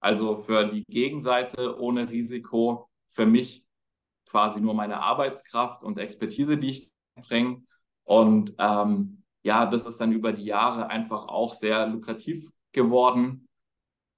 [0.00, 3.64] Also für die Gegenseite ohne Risiko, für mich
[4.26, 6.90] quasi nur meine Arbeitskraft und Expertise, die ich
[7.26, 7.62] bringe.
[8.04, 13.48] Und ähm, ja, das ist dann über die Jahre einfach auch sehr lukrativ geworden.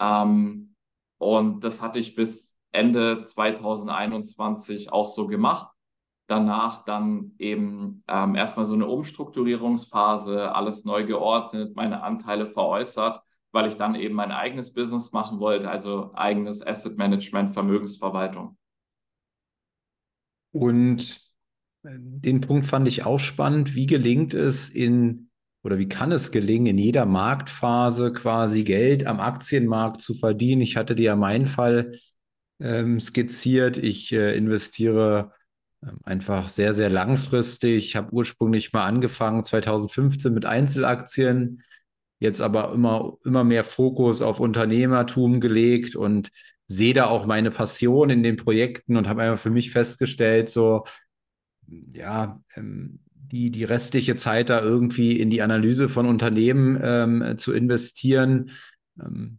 [0.00, 0.74] Ähm,
[1.18, 5.70] und das hatte ich bis Ende 2021 auch so gemacht.
[6.28, 13.20] Danach dann eben ähm, erstmal so eine Umstrukturierungsphase, alles neu geordnet, meine Anteile veräußert,
[13.52, 18.56] weil ich dann eben mein eigenes Business machen wollte, also eigenes Asset Management, Vermögensverwaltung.
[20.52, 21.27] Und
[21.96, 23.74] den Punkt fand ich auch spannend.
[23.74, 25.28] Wie gelingt es in
[25.62, 30.62] oder wie kann es gelingen, in jeder Marktphase quasi Geld am Aktienmarkt zu verdienen?
[30.62, 31.98] Ich hatte dir ja meinen Fall
[32.60, 33.76] ähm, skizziert.
[33.76, 35.32] Ich äh, investiere
[35.82, 37.86] äh, einfach sehr, sehr langfristig.
[37.86, 41.62] Ich habe ursprünglich mal angefangen 2015 mit Einzelaktien,
[42.20, 46.30] jetzt aber immer, immer mehr Fokus auf Unternehmertum gelegt und
[46.66, 50.84] sehe da auch meine Passion in den Projekten und habe einfach für mich festgestellt, so,
[51.92, 57.52] ja, ähm, die, die restliche Zeit da irgendwie in die Analyse von Unternehmen ähm, zu
[57.52, 58.50] investieren,
[58.98, 59.38] ähm,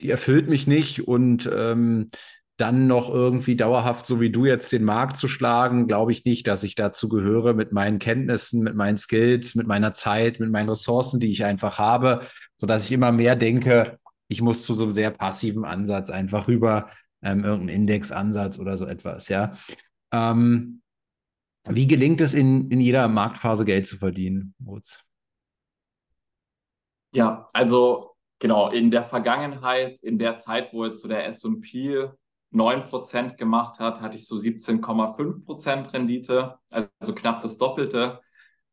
[0.00, 2.10] die erfüllt mich nicht und ähm,
[2.58, 6.46] dann noch irgendwie dauerhaft, so wie du jetzt den Markt zu schlagen, glaube ich nicht,
[6.46, 10.68] dass ich dazu gehöre mit meinen Kenntnissen, mit meinen Skills, mit meiner Zeit, mit meinen
[10.68, 12.20] Ressourcen, die ich einfach habe,
[12.56, 16.90] sodass ich immer mehr denke, ich muss zu so einem sehr passiven Ansatz einfach rüber,
[17.22, 19.52] ähm, irgendeinen Indexansatz oder so etwas, ja.
[20.12, 20.81] Ähm,
[21.68, 25.04] wie gelingt es in, in jeder Marktphase Geld zu verdienen, Moritz?
[27.12, 32.08] Ja, also genau, in der Vergangenheit, in der Zeit, wo jetzt so der S&P
[32.52, 38.20] 9% gemacht hat, hatte ich so 17,5% Rendite, also knapp das Doppelte.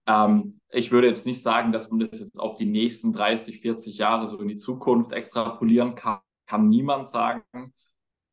[0.06, 3.98] Ähm, ich würde jetzt nicht sagen, dass man das jetzt auf die nächsten 30, 40
[3.98, 7.44] Jahre so in die Zukunft extrapolieren kann, kann niemand sagen.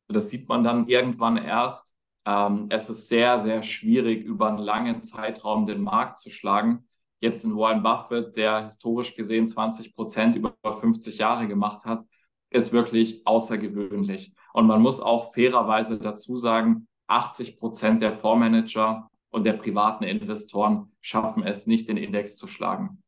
[0.07, 1.96] Das sieht man dann irgendwann erst.
[2.27, 6.85] Ähm, es ist sehr, sehr schwierig, über einen langen Zeitraum den Markt zu schlagen.
[7.21, 12.03] Jetzt in Warren Buffett, der historisch gesehen 20 Prozent über 50 Jahre gemacht hat,
[12.49, 14.33] ist wirklich außergewöhnlich.
[14.51, 20.91] Und man muss auch fairerweise dazu sagen, 80 Prozent der Fondsmanager und der privaten Investoren
[20.99, 23.03] schaffen es nicht, den Index zu schlagen.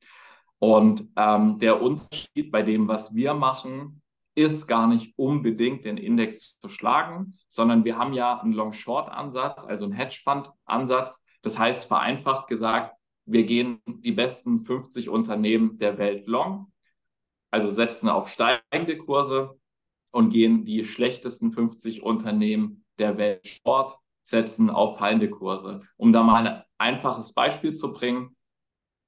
[0.59, 4.01] Und ähm, der Unterschied bei dem, was wir machen,
[4.39, 9.85] ist gar nicht unbedingt den Index zu schlagen, sondern wir haben ja einen Long-Short-Ansatz, also
[9.85, 11.21] einen Hedgefonds-Ansatz.
[11.41, 16.71] Das heißt, vereinfacht gesagt, wir gehen die besten 50 Unternehmen der Welt long,
[17.51, 19.59] also setzen auf steigende Kurse
[20.11, 25.81] und gehen die schlechtesten 50 Unternehmen der Welt short, setzen auf fallende Kurse.
[25.97, 28.37] Um da mal ein einfaches Beispiel zu bringen,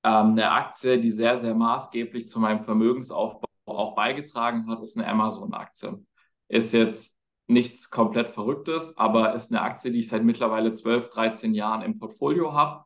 [0.03, 5.08] ähm, eine Aktie, die sehr, sehr maßgeblich zu meinem Vermögensaufbau auch beigetragen hat, ist eine
[5.08, 6.04] Amazon-Aktie.
[6.47, 7.15] Ist jetzt
[7.47, 12.00] nichts komplett Verrücktes, aber ist eine Aktie, die ich seit mittlerweile 12, 13 Jahren im
[12.00, 12.86] Portfolio habe.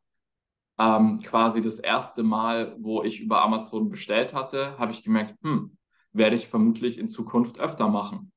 [0.77, 5.77] Ähm, quasi das erste Mal, wo ich über Amazon bestellt hatte, habe ich gemerkt, hm,
[6.11, 8.31] werde ich vermutlich in Zukunft öfter machen.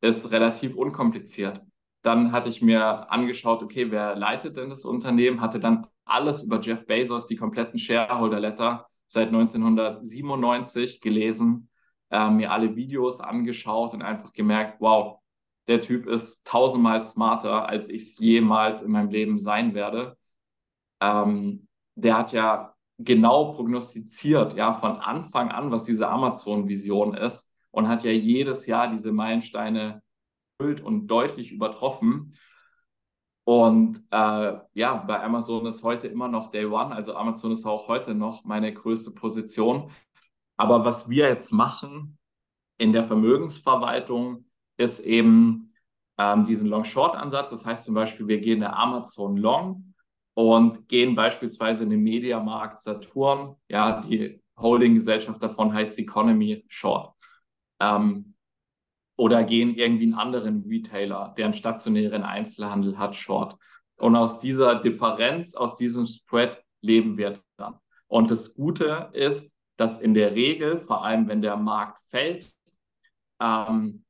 [0.00, 1.62] Ist relativ unkompliziert.
[2.02, 5.40] Dann hatte ich mir angeschaut, okay, wer leitet denn das Unternehmen?
[5.40, 11.68] Hatte dann alles über Jeff Bezos, die kompletten Shareholder-Letter seit 1997 gelesen,
[12.10, 15.18] äh, mir alle Videos angeschaut und einfach gemerkt, wow,
[15.68, 20.16] der Typ ist tausendmal smarter, als ich es jemals in meinem Leben sein werde.
[21.00, 27.88] Ähm, der hat ja genau prognostiziert, ja, von Anfang an, was diese Amazon-Vision ist und
[27.88, 30.02] hat ja jedes Jahr diese Meilensteine
[30.58, 32.36] erfüllt und deutlich übertroffen.
[33.44, 37.86] Und äh, ja, bei Amazon ist heute immer noch Day One, also Amazon ist auch
[37.86, 39.90] heute noch meine größte Position.
[40.56, 42.18] Aber was wir jetzt machen
[42.78, 45.72] in der Vermögensverwaltung ist eben
[46.18, 47.50] ähm, diesen Long-Short-Ansatz.
[47.50, 49.94] Das heißt zum Beispiel, wir gehen eine Amazon Long
[50.34, 53.56] und gehen beispielsweise in den Mediamarkt Saturn.
[53.68, 57.14] Ja, die Holding-Gesellschaft davon heißt Economy Short.
[57.80, 58.34] Ähm,
[59.16, 63.56] oder gehen irgendwie einen anderen Retailer, der einen stationären Einzelhandel hat, short.
[63.96, 67.76] Und aus dieser Differenz, aus diesem Spread leben wir dann.
[68.08, 72.52] Und das Gute ist, dass in der Regel, vor allem wenn der Markt fällt,
[73.40, 74.04] ähm,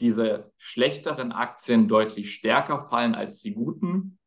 [0.00, 4.18] diese schlechteren Aktien deutlich stärker fallen als die guten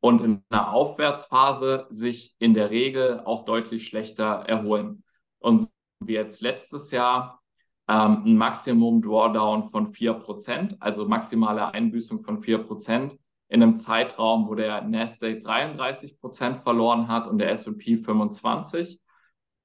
[0.00, 5.02] und in einer Aufwärtsphase sich in der Regel auch deutlich schlechter erholen.
[5.38, 5.68] Und
[6.00, 7.40] wie jetzt letztes Jahr
[7.88, 13.16] ähm, ein Maximum Drawdown von 4%, also maximale Einbüßung von 4%
[13.48, 19.00] in einem Zeitraum, wo der Nasdaq 33% verloren hat und der S&P 25.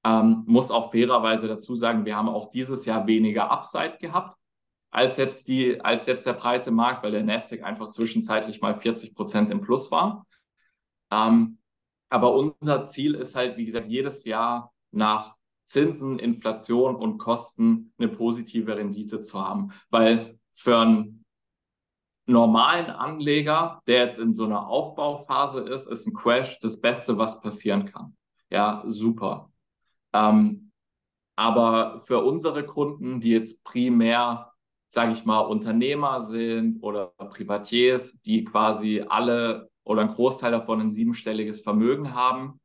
[0.04, 4.36] Ähm, muss auch fairerweise dazu sagen, wir haben auch dieses Jahr weniger Upside gehabt
[4.92, 9.14] als jetzt, die, als jetzt der breite Markt, weil der Nasdaq einfach zwischenzeitlich mal 40
[9.14, 10.26] Prozent im Plus war.
[11.10, 11.58] Ähm,
[12.10, 15.34] aber unser Ziel ist halt, wie gesagt, jedes Jahr nach
[15.66, 19.72] Zinsen, Inflation und Kosten eine positive Rendite zu haben.
[19.88, 21.24] Weil für einen
[22.26, 27.40] normalen Anleger, der jetzt in so einer Aufbauphase ist, ist ein Crash das Beste, was
[27.40, 28.14] passieren kann.
[28.50, 29.51] Ja, super.
[30.12, 30.72] Ähm,
[31.36, 34.52] aber für unsere Kunden, die jetzt primär,
[34.88, 40.92] sage ich mal, Unternehmer sind oder Privatiers, die quasi alle oder ein Großteil davon ein
[40.92, 42.60] siebenstelliges Vermögen haben,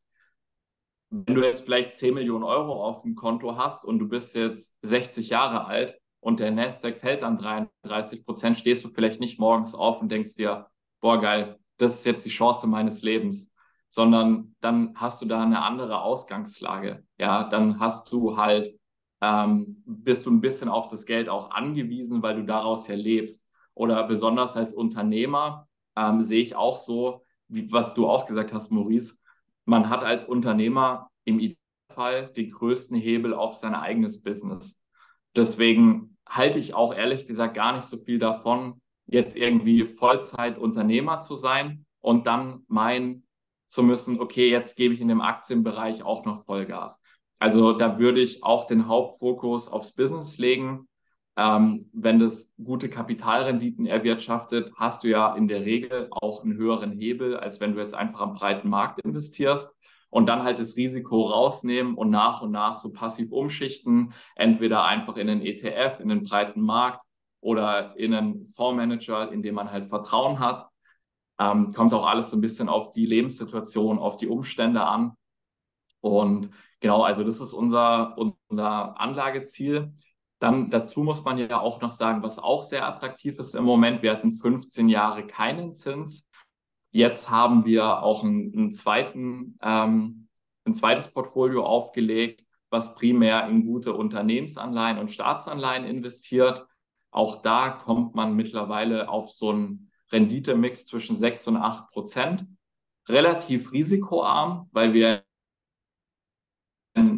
[1.10, 4.76] wenn du jetzt vielleicht 10 Millionen Euro auf dem Konto hast und du bist jetzt
[4.82, 9.74] 60 Jahre alt und der Nasdaq fällt dann 33 Prozent, stehst du vielleicht nicht morgens
[9.74, 10.68] auf und denkst dir,
[11.00, 13.52] boah, geil, das ist jetzt die Chance meines Lebens
[13.90, 17.04] sondern dann hast du da eine andere Ausgangslage.
[17.18, 18.74] Ja, dann hast du halt,
[19.22, 23.44] ähm, bist du ein bisschen auf das Geld auch angewiesen, weil du daraus ja lebst.
[23.74, 28.72] Oder besonders als Unternehmer ähm, sehe ich auch so, wie, was du auch gesagt hast,
[28.72, 29.18] Maurice,
[29.66, 34.78] man hat als Unternehmer im Idealfall den größten Hebel auf sein eigenes Business.
[35.36, 41.36] Deswegen halte ich auch ehrlich gesagt gar nicht so viel davon, jetzt irgendwie Vollzeit-Unternehmer zu
[41.36, 43.24] sein und dann mein
[43.68, 47.02] zu müssen, okay, jetzt gebe ich in dem Aktienbereich auch noch Vollgas.
[47.40, 50.88] Also da würde ich auch den Hauptfokus aufs Business legen.
[51.36, 56.92] Ähm, wenn das gute Kapitalrenditen erwirtschaftet, hast du ja in der Regel auch einen höheren
[56.92, 59.70] Hebel, als wenn du jetzt einfach am breiten Markt investierst
[60.10, 65.16] und dann halt das Risiko rausnehmen und nach und nach so passiv umschichten, entweder einfach
[65.18, 67.04] in einen ETF, in den breiten Markt
[67.40, 70.68] oder in einen Fondsmanager, in dem man halt Vertrauen hat.
[71.40, 75.14] Ähm, kommt auch alles so ein bisschen auf die Lebenssituation, auf die Umstände an.
[76.02, 78.18] Und genau, also das ist unser,
[78.50, 79.94] unser Anlageziel.
[80.40, 84.02] Dann dazu muss man ja auch noch sagen, was auch sehr attraktiv ist im Moment.
[84.04, 86.28] Wir hatten 15 Jahre keinen Zins.
[86.92, 90.28] Jetzt haben wir auch einen, einen zweiten, ähm,
[90.66, 96.66] ein zweites Portfolio aufgelegt, was primär in gute Unternehmensanleihen und Staatsanleihen investiert.
[97.12, 102.46] Auch da kommt man mittlerweile auf so ein Renditemix zwischen 6 und 8 Prozent.
[103.08, 105.24] Relativ risikoarm, weil wir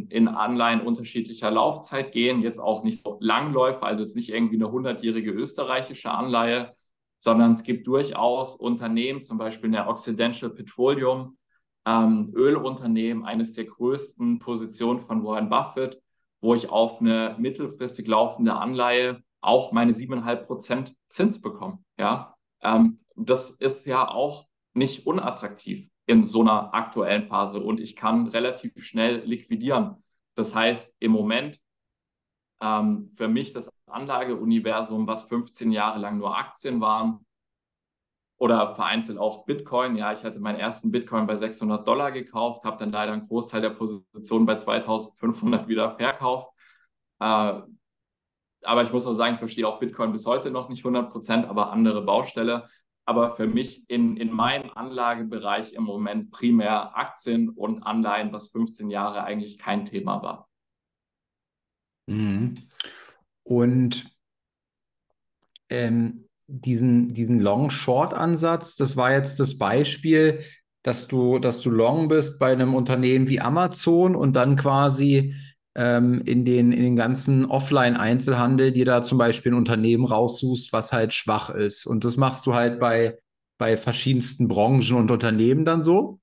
[0.10, 4.66] in Anleihen unterschiedlicher Laufzeit gehen, jetzt auch nicht so Langläufer, also jetzt nicht irgendwie eine
[4.66, 6.74] 100-jährige österreichische Anleihe,
[7.20, 11.38] sondern es gibt durchaus Unternehmen, zum Beispiel der Occidental Petroleum,
[11.86, 16.02] ähm, Ölunternehmen, eines der größten Positionen von Warren Buffett,
[16.42, 21.80] wo ich auf eine mittelfristig laufende Anleihe auch meine 7,5 Prozent Zins bekomme.
[21.98, 27.96] Ja, ähm, das ist ja auch nicht unattraktiv in so einer aktuellen Phase und ich
[27.96, 30.04] kann relativ schnell liquidieren.
[30.36, 31.60] Das heißt, im Moment
[32.62, 37.26] ähm, für mich das Anlageuniversum, was 15 Jahre lang nur Aktien waren
[38.38, 39.96] oder vereinzelt auch Bitcoin.
[39.96, 43.62] Ja, ich hatte meinen ersten Bitcoin bei 600 Dollar gekauft, habe dann leider einen Großteil
[43.62, 46.54] der Position bei 2500 wieder verkauft.
[47.20, 47.62] Äh,
[48.64, 51.46] aber ich muss auch sagen, ich verstehe auch Bitcoin bis heute noch nicht 100 Prozent,
[51.48, 52.68] aber andere Baustelle.
[53.06, 58.90] Aber für mich in, in meinem Anlagebereich im Moment primär Aktien und Anleihen, was 15
[58.90, 60.48] Jahre eigentlich kein Thema war.
[62.08, 62.56] Mhm.
[63.44, 64.12] Und
[65.70, 70.44] ähm, diesen, diesen Long-Short-Ansatz, das war jetzt das Beispiel,
[70.84, 75.36] dass du, dass du long bist bei einem Unternehmen wie Amazon und dann quasi
[75.80, 80.92] ähm, in, den, in den ganzen Offline-Einzelhandel dir da zum Beispiel ein Unternehmen raussuchst, was
[80.92, 81.86] halt schwach ist.
[81.86, 83.18] Und das machst du halt bei,
[83.58, 86.20] bei verschiedensten Branchen und Unternehmen dann so?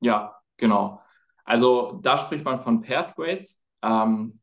[0.00, 1.00] Ja, genau.
[1.44, 3.62] Also da spricht man von Pair Trades.
[3.80, 4.40] Ähm,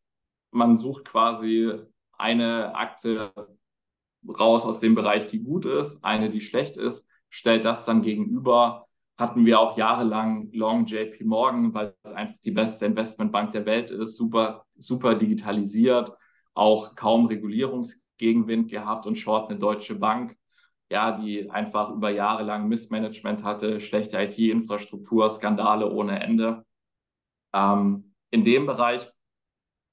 [0.52, 1.74] man sucht quasi
[2.18, 3.34] eine Aktie
[4.40, 8.88] raus aus dem Bereich, die gut ist, eine, die schlecht ist, stellt das dann gegenüber
[9.22, 13.92] hatten wir auch jahrelang Long JP Morgan, weil es einfach die beste Investmentbank der Welt
[13.92, 16.12] ist, super, super digitalisiert,
[16.54, 20.36] auch kaum Regulierungsgegenwind gehabt und Short eine deutsche Bank,
[20.90, 26.66] ja, die einfach über Jahre lang Missmanagement hatte, schlechte IT-Infrastruktur, Skandale ohne Ende.
[27.54, 29.12] Ähm, in dem Bereich.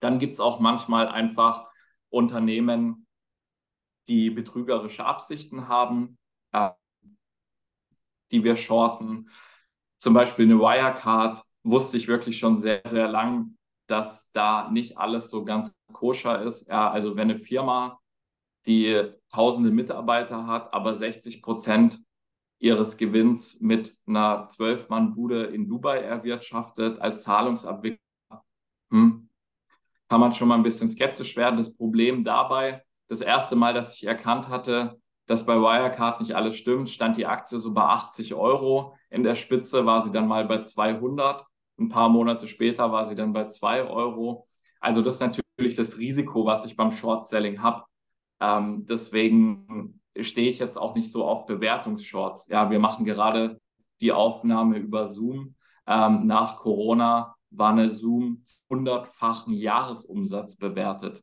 [0.00, 1.68] Dann gibt es auch manchmal einfach
[2.08, 3.06] Unternehmen,
[4.06, 6.18] die betrügerische Absichten haben.
[8.30, 9.30] Die wir shorten.
[9.98, 13.56] Zum Beispiel eine Wirecard wusste ich wirklich schon sehr, sehr lang,
[13.88, 16.68] dass da nicht alles so ganz koscher ist.
[16.68, 18.00] Ja, also wenn eine Firma,
[18.66, 22.00] die tausende Mitarbeiter hat, aber 60 Prozent
[22.58, 27.98] ihres Gewinns mit einer Zwölf-Mann-Bude in Dubai erwirtschaftet als Zahlungsabwickler,
[28.90, 29.28] hm,
[30.08, 31.56] kann man schon mal ein bisschen skeptisch werden.
[31.56, 36.56] Das Problem dabei, das erste Mal, dass ich erkannt hatte, dass bei Wirecard nicht alles
[36.56, 38.96] stimmt, stand die Aktie so bei 80 Euro.
[39.10, 41.44] In der Spitze war sie dann mal bei 200.
[41.78, 44.48] Ein paar Monate später war sie dann bei 2 Euro.
[44.80, 47.84] Also das ist natürlich das Risiko, was ich beim Short Selling habe.
[48.40, 52.48] Ähm, deswegen stehe ich jetzt auch nicht so auf Bewertungsshorts.
[52.48, 53.60] Ja, wir machen gerade
[54.00, 55.56] die Aufnahme über Zoom.
[55.86, 61.22] Ähm, nach Corona war eine Zoom hundertfachen Jahresumsatz bewertet.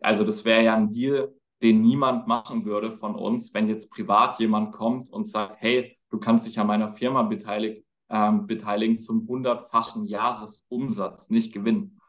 [0.00, 4.38] Also das wäre ja ein Deal, den niemand machen würde von uns, wenn jetzt privat
[4.38, 9.26] jemand kommt und sagt, hey, du kannst dich an meiner Firma beteilig, ähm, beteiligen zum
[9.26, 12.00] hundertfachen Jahresumsatz, nicht gewinnen.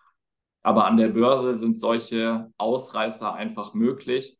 [0.61, 4.37] Aber an der Börse sind solche Ausreißer einfach möglich.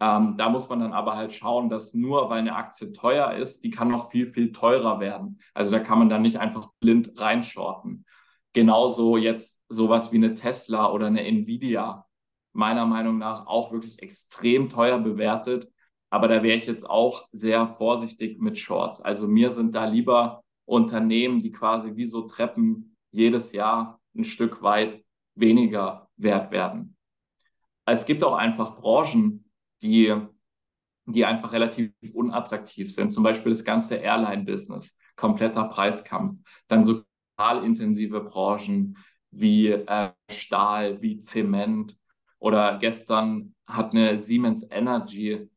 [0.00, 3.62] Ähm, da muss man dann aber halt schauen, dass nur weil eine Aktie teuer ist,
[3.64, 5.40] die kann noch viel, viel teurer werden.
[5.54, 8.06] Also da kann man dann nicht einfach blind reinshorten.
[8.54, 12.07] Genauso jetzt sowas wie eine Tesla oder eine Nvidia
[12.52, 15.68] meiner Meinung nach auch wirklich extrem teuer bewertet.
[16.10, 19.00] Aber da wäre ich jetzt auch sehr vorsichtig mit Shorts.
[19.00, 24.62] Also mir sind da lieber Unternehmen, die quasi wie so Treppen jedes Jahr ein Stück
[24.62, 25.02] weit
[25.34, 26.96] weniger wert werden.
[27.86, 29.50] Es gibt auch einfach Branchen,
[29.82, 30.14] die,
[31.06, 33.12] die einfach relativ unattraktiv sind.
[33.12, 36.36] Zum Beispiel das ganze Airline-Business, kompletter Preiskampf.
[36.68, 37.02] Dann so
[37.62, 38.96] intensive Branchen
[39.30, 41.96] wie äh, Stahl, wie Zement,
[42.38, 45.48] oder gestern hat eine Siemens Energy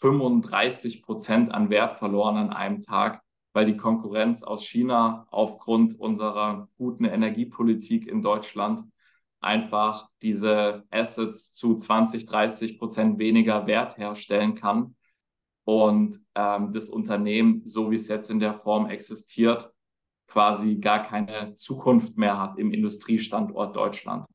[0.00, 6.68] 35 Prozent an Wert verloren an einem Tag, weil die Konkurrenz aus China aufgrund unserer
[6.76, 8.82] guten Energiepolitik in Deutschland
[9.40, 14.96] einfach diese Assets zu 20, 30 Prozent weniger Wert herstellen kann
[15.64, 19.70] und ähm, das Unternehmen, so wie es jetzt in der Form existiert,
[20.26, 24.26] quasi gar keine Zukunft mehr hat im Industriestandort Deutschland.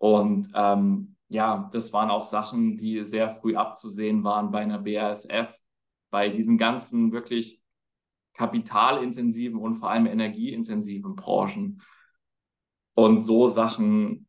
[0.00, 5.54] Und ähm, ja, das waren auch Sachen, die sehr früh abzusehen waren bei einer BASF,
[6.10, 7.60] bei diesen ganzen wirklich
[8.32, 11.82] kapitalintensiven und vor allem energieintensiven Branchen.
[12.94, 14.26] Und so Sachen,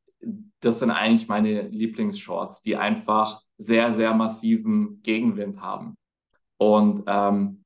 [0.60, 5.96] das sind eigentlich meine Lieblingsshorts, die einfach sehr, sehr massiven Gegenwind haben.
[6.58, 7.64] Und ähm,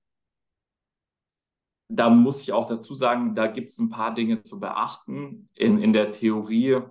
[1.89, 5.49] da muss ich auch dazu sagen, da gibt es ein paar Dinge zu beachten.
[5.55, 6.81] In, in der Theorie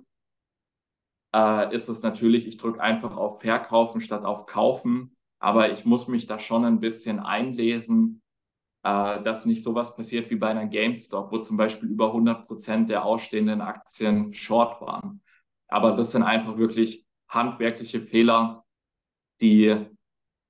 [1.35, 5.17] äh, ist es natürlich, ich drücke einfach auf Verkaufen statt auf Kaufen.
[5.41, 8.23] Aber ich muss mich da schon ein bisschen einlesen,
[8.85, 12.89] äh, dass nicht sowas passiert wie bei einer GameStop, wo zum Beispiel über 100 Prozent
[12.89, 15.23] der ausstehenden Aktien short waren.
[15.69, 18.65] Aber das sind einfach wirklich handwerkliche Fehler,
[19.41, 19.87] die,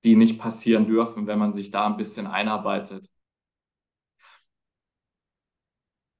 [0.04, 3.08] die nicht passieren dürfen, wenn man sich da ein bisschen einarbeitet.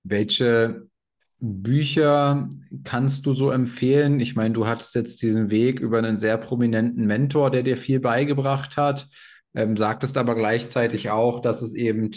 [0.04, 0.88] Welche
[1.40, 2.48] Bücher
[2.84, 4.20] kannst du so empfehlen?
[4.20, 8.00] Ich meine, du hattest jetzt diesen Weg über einen sehr prominenten Mentor, der dir viel
[8.00, 9.08] beigebracht hat,
[9.54, 12.10] ähm, sagtest aber gleichzeitig auch, dass es eben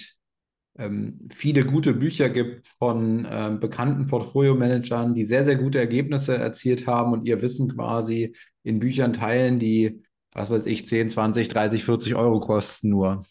[0.78, 6.88] ähm, viele gute Bücher gibt von ähm, bekannten Portfolio-Managern, die sehr, sehr gute Ergebnisse erzielt
[6.88, 10.04] haben und ihr Wissen quasi in Büchern teilen, die,
[10.34, 13.26] was weiß ich, 10, 20, 30, 40 Euro kosten nur.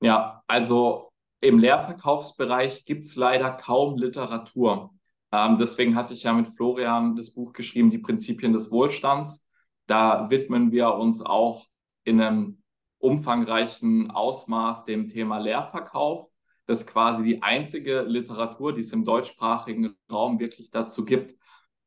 [0.00, 1.09] Ja, also
[1.40, 4.94] im Lehrverkaufsbereich gibt es leider kaum Literatur.
[5.32, 9.46] Ähm, deswegen hatte ich ja mit Florian das Buch geschrieben, Die Prinzipien des Wohlstands.
[9.86, 11.64] Da widmen wir uns auch
[12.04, 12.62] in einem
[12.98, 16.28] umfangreichen Ausmaß dem Thema Lehrverkauf.
[16.66, 21.34] Das ist quasi die einzige Literatur, die es im deutschsprachigen Raum wirklich dazu gibt.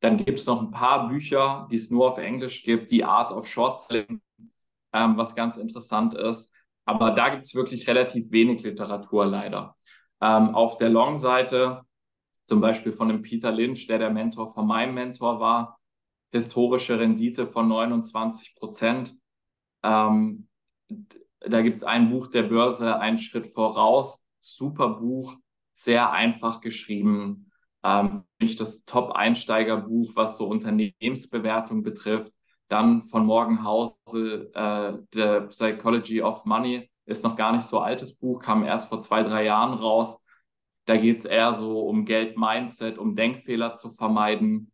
[0.00, 3.32] Dann gibt es noch ein paar Bücher, die es nur auf Englisch gibt, die Art
[3.32, 4.20] of Short Selling,
[4.92, 6.52] ähm, was ganz interessant ist.
[6.84, 9.76] Aber da gibt es wirklich relativ wenig Literatur leider.
[10.20, 11.82] Ähm, auf der Long-Seite,
[12.44, 15.78] zum Beispiel von dem Peter Lynch, der der Mentor von meinem Mentor war,
[16.30, 19.16] historische Rendite von 29 Prozent.
[19.82, 20.48] Ähm,
[21.40, 24.24] da gibt es ein Buch der Börse, einen Schritt voraus.
[24.40, 25.36] Super Buch,
[25.74, 27.50] sehr einfach geschrieben.
[27.82, 32.32] Ähm, nicht das Top-Einsteigerbuch, was so Unternehmensbewertung betrifft.
[32.68, 33.94] Dann von Morgenhause,
[34.54, 39.00] äh, The Psychology of Money, ist noch gar nicht so altes Buch, kam erst vor
[39.00, 40.18] zwei, drei Jahren raus.
[40.86, 44.72] Da geht es eher so um Geld-Mindset, um Denkfehler zu vermeiden.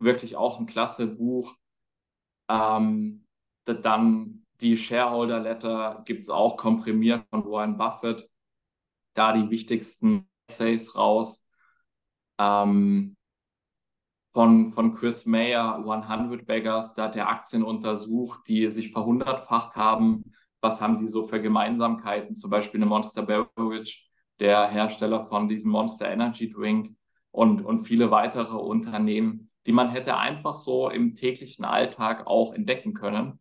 [0.00, 1.56] Wirklich auch ein klasse Buch.
[2.48, 3.26] Ähm,
[3.64, 8.28] dann Die Shareholder Letter gibt es auch komprimiert von Warren Buffett.
[9.14, 11.44] Da die wichtigsten Essays raus.
[12.38, 13.16] Ähm,
[14.30, 20.32] von, von Chris Mayer, 100 Beggars, da hat er Aktien untersucht, die sich verhundertfacht haben.
[20.60, 22.36] Was haben die so für Gemeinsamkeiten?
[22.36, 24.02] Zum Beispiel eine Monster Beverage,
[24.38, 26.94] der Hersteller von diesem Monster Energy Drink
[27.30, 32.94] und, und viele weitere Unternehmen, die man hätte einfach so im täglichen Alltag auch entdecken
[32.94, 33.40] können.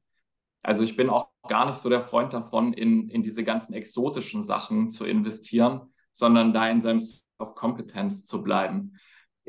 [0.61, 4.43] Also ich bin auch gar nicht so der Freund davon, in, in diese ganzen exotischen
[4.43, 7.01] Sachen zu investieren, sondern da in seinem
[7.39, 8.99] of Competence zu bleiben.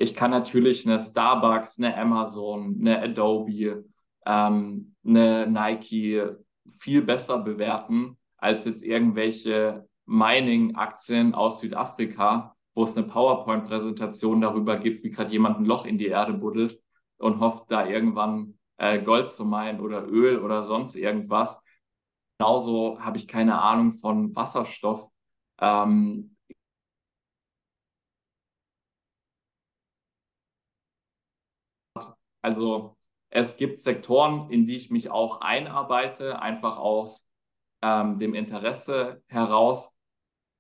[0.03, 3.85] Ich kann natürlich eine Starbucks, eine Amazon, eine Adobe,
[4.25, 6.23] ähm, eine Nike
[6.79, 15.05] viel besser bewerten als jetzt irgendwelche Mining-Aktien aus Südafrika, wo es eine PowerPoint-Präsentation darüber gibt,
[15.05, 16.81] wie gerade jemand ein Loch in die Erde buddelt
[17.19, 21.61] und hofft, da irgendwann äh, Gold zu meinen oder Öl oder sonst irgendwas.
[22.39, 25.11] Genauso habe ich keine Ahnung von Wasserstoff.
[25.61, 26.30] Ähm,
[32.43, 32.97] Also
[33.31, 37.27] es gibt Sektoren, in die ich mich auch einarbeite, einfach aus
[37.83, 39.91] ähm, dem Interesse heraus.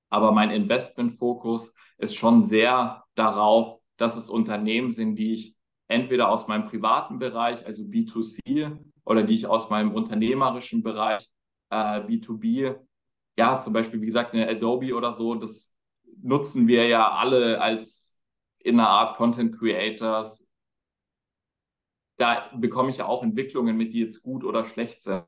[0.09, 5.57] Aber mein Investmentfokus ist schon sehr darauf, dass es Unternehmen sind, die ich
[5.89, 11.29] entweder aus meinem privaten Bereich, also B2C, oder die ich aus meinem unternehmerischen Bereich,
[11.71, 12.77] äh, B2B,
[13.37, 15.73] ja, zum Beispiel, wie gesagt, eine Adobe oder so, das
[16.23, 18.19] nutzen wir ja alle als
[18.59, 20.45] in einer Art Content Creators,
[22.21, 25.25] da bekomme ich ja auch Entwicklungen mit, die jetzt gut oder schlecht sind.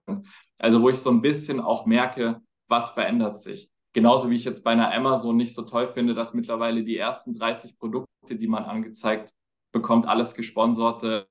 [0.58, 3.70] Also wo ich so ein bisschen auch merke, was verändert sich.
[3.94, 7.34] Genauso wie ich jetzt bei einer Amazon nicht so toll finde, dass mittlerweile die ersten
[7.34, 9.32] 30 Produkte, die man angezeigt
[9.72, 11.26] bekommt, alles gesponserte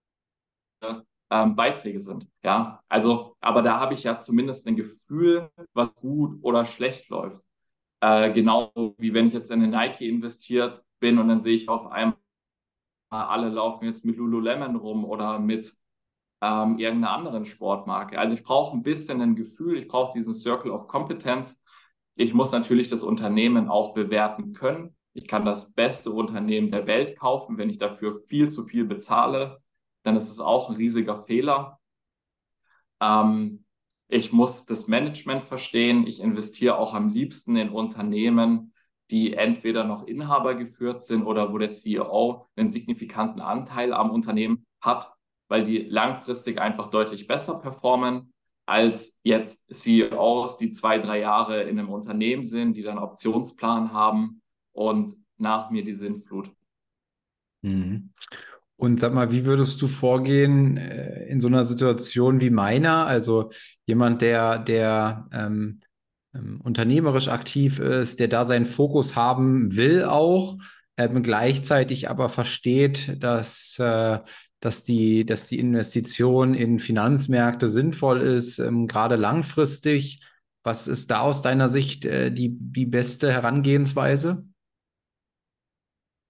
[1.29, 2.27] ähm, Beiträge sind.
[2.43, 7.41] Ja, also, aber da habe ich ja zumindest ein Gefühl, was gut oder schlecht läuft.
[8.01, 11.69] Äh, genauso wie wenn ich jetzt in eine Nike investiert bin und dann sehe ich
[11.69, 12.17] auf einmal
[13.11, 15.75] alle laufen jetzt mit Lululemon rum oder mit
[16.41, 18.17] ähm, irgendeiner anderen Sportmarke.
[18.17, 21.61] Also ich brauche ein bisschen ein Gefühl, ich brauche diesen Circle of Competence.
[22.15, 24.95] Ich muss natürlich das Unternehmen auch bewerten können.
[25.13, 27.57] Ich kann das beste Unternehmen der Welt kaufen.
[27.57, 29.61] Wenn ich dafür viel zu viel bezahle,
[30.03, 31.79] dann ist es auch ein riesiger Fehler.
[33.01, 33.65] Ähm,
[34.07, 36.07] ich muss das Management verstehen.
[36.07, 38.70] Ich investiere auch am liebsten in Unternehmen,
[39.11, 44.65] die entweder noch Inhaber geführt sind oder wo der CEO einen signifikanten Anteil am Unternehmen
[44.79, 45.11] hat,
[45.49, 48.33] weil die langfristig einfach deutlich besser performen
[48.65, 54.41] als jetzt CEOs, die zwei, drei Jahre in einem Unternehmen sind, die dann Optionsplan haben
[54.71, 56.49] und nach mir die Sinnflut.
[57.61, 58.13] Mhm.
[58.77, 63.05] Und sag mal, wie würdest du vorgehen äh, in so einer Situation wie meiner?
[63.05, 63.51] Also
[63.85, 65.81] jemand, der, der ähm,
[66.33, 70.57] ähm, unternehmerisch aktiv ist, der da seinen Fokus haben will auch,
[70.97, 74.19] ähm, gleichzeitig aber versteht, dass, äh,
[74.59, 80.23] dass, die, dass die Investition in Finanzmärkte sinnvoll ist, ähm, gerade langfristig.
[80.63, 84.45] Was ist da aus deiner Sicht äh, die, die beste Herangehensweise?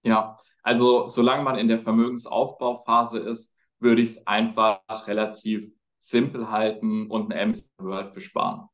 [0.04, 7.10] Ja, also solange man in der Vermögensaufbauphase ist, würde ich es einfach relativ simpel halten
[7.10, 8.68] und ein MC World besparen.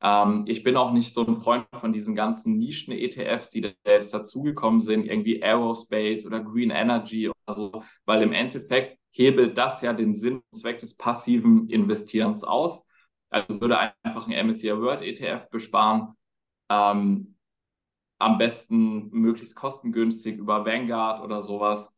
[0.00, 4.14] Ähm, ich bin auch nicht so ein Freund von diesen ganzen Nischen-ETFs, die da jetzt
[4.14, 9.92] dazugekommen sind, irgendwie Aerospace oder Green Energy oder so, weil im Endeffekt hebelt das ja
[9.92, 12.84] den Sinn und Zweck des passiven Investierens aus.
[13.30, 16.14] Also würde einfach ein MSCI World ETF besparen.
[16.70, 17.34] Ähm,
[18.18, 21.92] am besten möglichst kostengünstig über Vanguard oder sowas.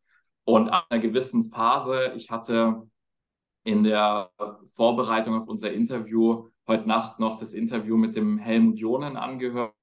[0.44, 2.82] Und an einer gewissen Phase, ich hatte
[3.64, 4.30] in der
[4.72, 9.74] Vorbereitung auf unser Interview heute Nacht noch das Interview mit dem Helmut Jonen angehört,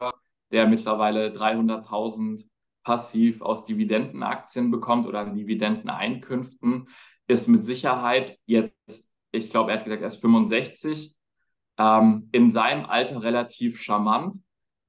[0.52, 2.46] der mittlerweile 300.000
[2.82, 6.88] passiv aus Dividendenaktien bekommt oder Dividendeneinkünften,
[7.28, 11.14] ist mit Sicherheit jetzt, ich glaube, er hat gesagt, er ist 65,
[11.78, 14.42] ähm, in seinem Alter relativ charmant.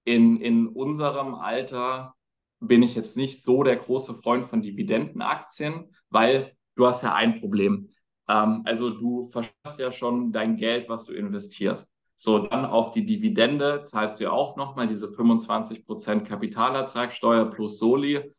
[0.04, 2.14] In, in unserem Alter
[2.60, 7.40] bin ich jetzt nicht so der große Freund von Dividendenaktien, weil du hast ja ein
[7.40, 7.88] Problem.
[8.28, 11.88] Ähm, also du verschaffst ja schon dein Geld, was du investierst.
[12.16, 18.34] So, dann auf die Dividende zahlst du ja auch nochmal diese 25% Kapitalertragssteuer plus Soli.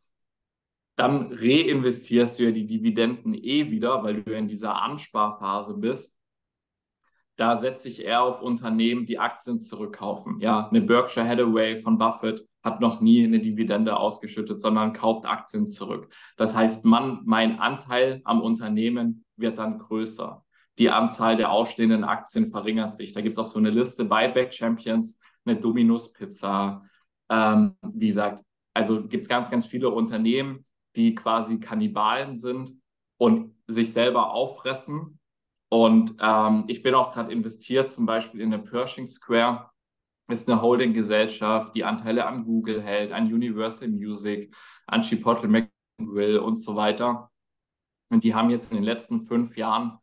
[0.96, 6.14] Dann reinvestierst du ja die Dividenden eh wieder, weil du in dieser Ansparphase bist.
[7.36, 10.40] Da setze ich eher auf Unternehmen, die Aktien zurückkaufen.
[10.40, 15.66] Ja, eine Berkshire Hathaway von Buffett hat noch nie eine Dividende ausgeschüttet, sondern kauft Aktien
[15.66, 16.12] zurück.
[16.36, 20.44] Das heißt, man, mein Anteil am Unternehmen wird dann größer.
[20.78, 23.12] die Anzahl der ausstehenden Aktien verringert sich.
[23.12, 26.82] Da gibt es auch so eine Liste Buyback Champions, eine Dominus Pizza.
[27.28, 28.40] Ähm, wie gesagt,
[28.72, 30.64] also gibt es ganz, ganz viele Unternehmen,
[30.96, 32.70] die quasi Kannibalen sind
[33.18, 35.18] und sich selber auffressen.
[35.68, 39.70] Und ähm, ich bin auch gerade investiert, zum Beispiel in der Pershing Square.
[40.28, 44.54] Ist eine Holding-Gesellschaft, die Anteile an Google hält, an Universal Music,
[44.86, 45.48] an Chipotle
[45.98, 47.29] McGrill und so weiter.
[48.10, 49.98] Und die haben jetzt in den letzten fünf Jahren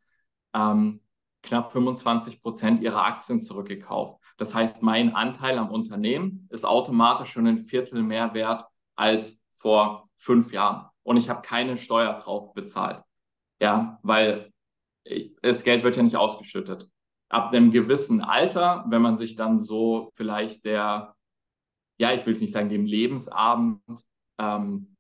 [0.54, 1.02] ähm,
[1.44, 4.20] knapp 25 Prozent ihrer Aktien zurückgekauft.
[4.38, 10.10] Das heißt, mein Anteil am Unternehmen ist automatisch schon ein Viertel mehr wert als vor
[10.16, 10.90] fünf Jahren.
[11.04, 13.02] Und ich habe keine Steuer drauf bezahlt.
[13.60, 14.52] Ja, weil
[15.42, 16.90] das Geld wird ja nicht ausgeschüttet.
[17.30, 21.16] Ab einem gewissen Alter, wenn man sich dann so vielleicht der,
[21.98, 23.82] ja, ich will es nicht sagen, dem Lebensabend
[24.38, 24.97] ähm,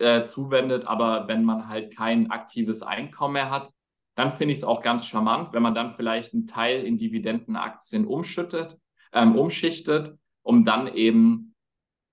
[0.00, 3.70] äh, zuwendet, aber wenn man halt kein aktives Einkommen mehr hat,
[4.14, 8.06] dann finde ich es auch ganz charmant, wenn man dann vielleicht einen Teil in Dividendenaktien
[8.06, 8.78] umschüttet,
[9.12, 11.54] ähm, umschichtet, um dann eben,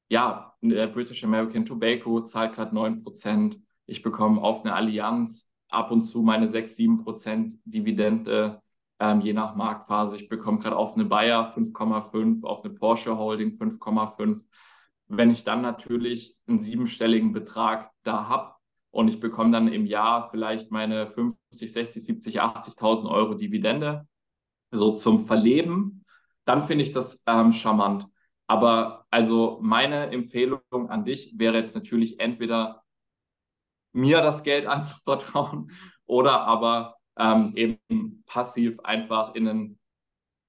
[0.10, 3.58] ja, der British American Tobacco zahlt gerade 9%.
[3.86, 8.62] Ich bekomme auf eine Allianz ab und zu meine 6, 7% Dividende,
[9.00, 10.16] ähm, je nach Marktphase.
[10.16, 14.46] Ich bekomme gerade auf eine Bayer 5,5, auf eine Porsche Holding 5,5.
[15.08, 18.58] Wenn ich dann natürlich einen siebenstelligen Betrag da habe,
[18.92, 24.08] und ich bekomme dann im Jahr vielleicht meine 50, 60, 70, 80.000 Euro Dividende,
[24.72, 26.04] so zum Verleben,
[26.46, 28.08] dann finde ich das ähm, charmant.
[28.48, 32.84] Aber also meine Empfehlung an dich wäre jetzt natürlich entweder
[33.94, 35.72] mir das Geld anzuvertrauen
[36.06, 39.80] oder aber ähm, eben passiv einfach in einen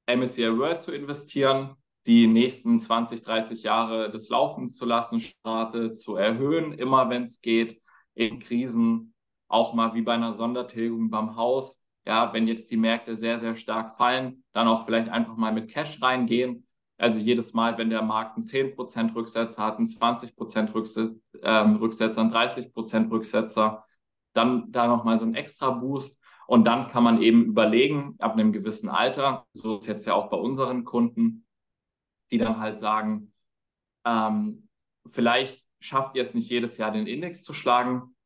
[0.07, 1.77] MSCI World zu investieren,
[2.09, 7.43] die nächsten 20, 30 Jahre das laufen zu lassen, Rate zu erhöhen, immer wenn es
[7.43, 7.83] geht
[8.15, 9.15] in Krisen
[9.47, 11.81] auch mal wie bei einer Sondertilgung beim Haus.
[12.07, 15.71] Ja, wenn jetzt die Märkte sehr, sehr stark fallen, dann auch vielleicht einfach mal mit
[15.71, 16.67] Cash reingehen.
[16.97, 22.23] Also jedes Mal, wenn der Markt einen 10% Rücksetzer hat, einen 20% Rücksetzer, ähm, Rücksetzer,
[22.23, 23.85] einen 30% Rücksetzer,
[24.33, 26.19] dann da nochmal so ein extra Boost.
[26.47, 30.31] Und dann kann man eben überlegen, ab einem gewissen Alter, so ist jetzt ja auch
[30.31, 31.45] bei unseren Kunden,
[32.31, 33.33] die dann halt sagen,
[34.05, 34.69] ähm,
[35.07, 38.17] vielleicht schafft ihr es nicht jedes Jahr, den Index zu schlagen.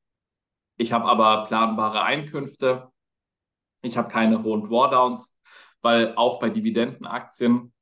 [0.77, 2.91] Ich habe aber planbare Einkünfte.
[3.83, 5.37] Ich habe keine hohen Drawdowns,
[5.81, 7.73] weil auch bei Dividendenaktien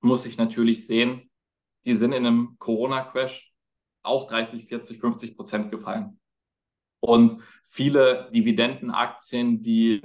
[0.00, 1.30] muss ich natürlich sehen,
[1.84, 3.52] die sind in einem Corona-Crash
[4.02, 6.20] auch 30, 40, 50 Prozent gefallen.
[7.00, 10.02] Und viele Dividendenaktien, die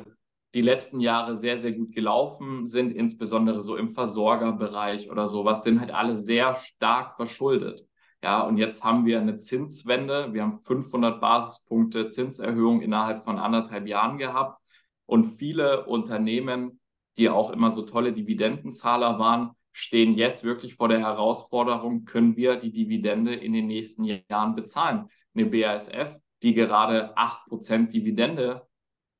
[0.53, 5.79] die letzten Jahre sehr, sehr gut gelaufen sind, insbesondere so im Versorgerbereich oder sowas, sind
[5.79, 7.85] halt alle sehr stark verschuldet.
[8.23, 10.33] Ja, und jetzt haben wir eine Zinswende.
[10.33, 14.61] Wir haben 500 Basispunkte Zinserhöhung innerhalb von anderthalb Jahren gehabt.
[15.05, 16.79] Und viele Unternehmen,
[17.17, 22.57] die auch immer so tolle Dividendenzahler waren, stehen jetzt wirklich vor der Herausforderung, können wir
[22.57, 25.09] die Dividende in den nächsten Jahren bezahlen?
[25.33, 28.67] Eine BASF, die gerade 8% Dividende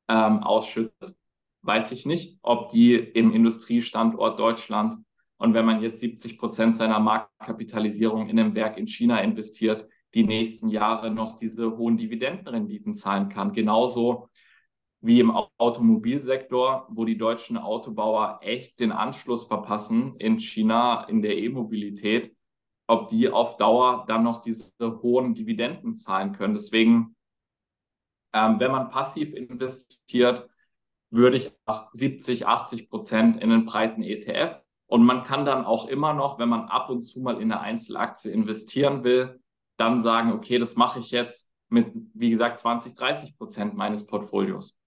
[0.08, 1.16] ähm, ausschüttet,
[1.64, 4.96] weiß ich nicht, ob die im Industriestandort Deutschland
[5.42, 10.24] und wenn man jetzt 70 Prozent seiner Marktkapitalisierung in einem Werk in China investiert, die
[10.24, 13.52] nächsten Jahre noch diese hohen Dividendenrenditen zahlen kann.
[13.52, 14.30] Genauso
[15.00, 21.36] wie im Automobilsektor, wo die deutschen Autobauer echt den Anschluss verpassen in China in der
[21.38, 22.36] E-Mobilität,
[22.86, 26.54] ob die auf Dauer dann noch diese hohen Dividenden zahlen können.
[26.54, 27.16] Deswegen,
[28.32, 30.51] ähm, wenn man passiv investiert,
[31.12, 31.52] würde ich
[31.94, 36.50] 70, 80 Prozent in einen breiten ETF und man kann dann auch immer noch, wenn
[36.50, 39.40] man ab und zu mal in eine Einzelaktie investieren will,
[39.78, 44.78] dann sagen, okay, das mache ich jetzt mit, wie gesagt, 20, 30 Prozent meines Portfolios.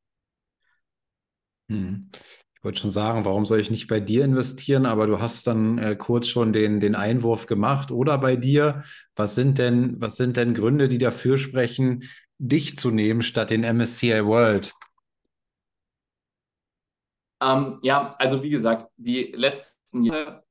[1.70, 2.10] Hm.
[2.56, 4.86] Ich wollte schon sagen, warum soll ich nicht bei dir investieren?
[4.86, 8.84] Aber du hast dann äh, kurz schon den, den Einwurf gemacht oder bei dir.
[9.16, 12.04] Was sind denn, was sind denn Gründe, die dafür sprechen,
[12.38, 14.74] dich zu nehmen statt den MSCI World?
[17.44, 20.44] Ähm, ja, also wie gesagt, die letzten Jahre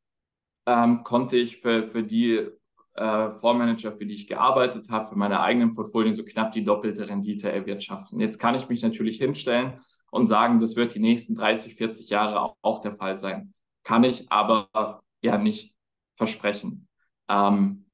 [0.68, 2.48] ähm, konnte ich für, für die
[2.96, 7.08] äh, Fondsmanager, für die ich gearbeitet habe, für meine eigenen Portfolien so knapp die doppelte
[7.08, 8.20] Rendite erwirtschaften.
[8.20, 9.80] Jetzt kann ich mich natürlich hinstellen
[10.12, 13.54] und sagen, das wird die nächsten 30, 40 Jahre auch, auch der Fall sein.
[13.84, 15.74] Kann ich aber ja nicht
[16.16, 16.88] versprechen.
[17.28, 17.86] Ähm,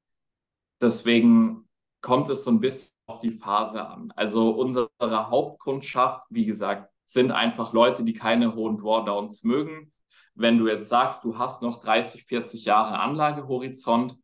[0.80, 1.66] deswegen
[2.02, 4.12] kommt es so ein bisschen auf die Phase an.
[4.14, 9.92] Also unsere Hauptkundschaft, wie gesagt, sind einfach Leute, die keine hohen Drawdowns mögen,
[10.34, 14.16] wenn du jetzt sagst, du hast noch 30, 40 Jahre Anlagehorizont,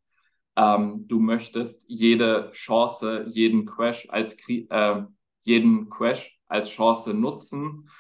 [0.54, 5.02] ähm, du möchtest jede Chance, jeden Crash als äh,
[5.42, 7.90] jeden Crash als Chance nutzen,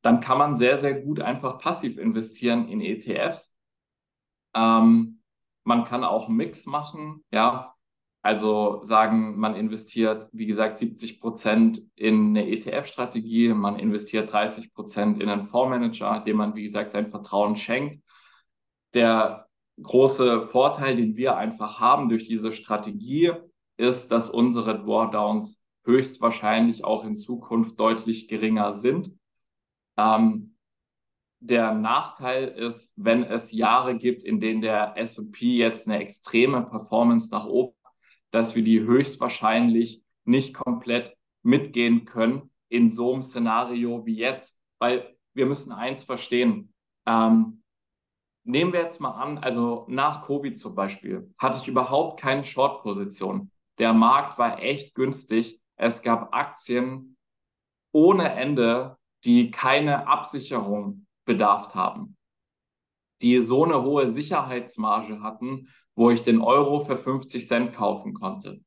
[0.00, 3.54] dann kann man sehr, sehr gut einfach passiv investieren in ETFs.
[4.54, 5.20] Ähm,
[5.64, 7.74] man kann auch einen Mix machen, ja.
[8.22, 15.22] Also sagen, man investiert, wie gesagt, 70 Prozent in eine ETF-Strategie, man investiert 30 Prozent
[15.22, 18.02] in einen Fondsmanager, dem man, wie gesagt, sein Vertrauen schenkt.
[18.94, 19.46] Der
[19.80, 23.32] große Vorteil, den wir einfach haben durch diese Strategie,
[23.76, 29.12] ist, dass unsere Drawdowns höchstwahrscheinlich auch in Zukunft deutlich geringer sind.
[29.96, 30.56] Ähm,
[31.40, 37.30] der Nachteil ist, wenn es Jahre gibt, in denen der S&P jetzt eine extreme Performance
[37.30, 37.77] nach oben,
[38.30, 45.16] dass wir die höchstwahrscheinlich nicht komplett mitgehen können in so einem Szenario wie jetzt, weil
[45.34, 46.72] wir müssen eins verstehen.
[47.06, 47.62] Ähm,
[48.44, 53.50] nehmen wir jetzt mal an, also nach Covid zum Beispiel, hatte ich überhaupt keine Short-Position.
[53.78, 55.60] Der Markt war echt günstig.
[55.76, 57.16] Es gab Aktien
[57.92, 62.16] ohne Ende, die keine Absicherung bedarf haben,
[63.22, 65.68] die so eine hohe Sicherheitsmarge hatten,
[65.98, 68.60] wo ich den Euro für 50 Cent kaufen konnte.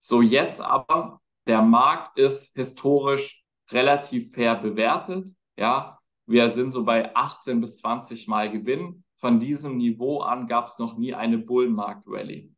[0.00, 5.30] So jetzt aber, der Markt ist historisch relativ fair bewertet.
[5.58, 9.04] Ja, wir sind so bei 18 bis 20 Mal Gewinn.
[9.18, 12.50] Von diesem Niveau an gab es noch nie eine Bullenmarkt-Rallye.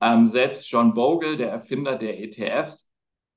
[0.00, 2.88] Ähm, selbst John Bogle, der Erfinder der ETFs,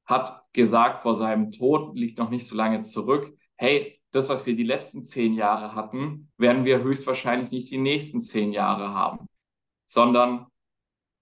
[0.06, 4.56] hat gesagt vor seinem Tod, liegt noch nicht so lange zurück, hey, das, was wir
[4.56, 9.28] die letzten zehn Jahre hatten, werden wir höchstwahrscheinlich nicht die nächsten zehn Jahre haben,
[9.88, 10.48] sondern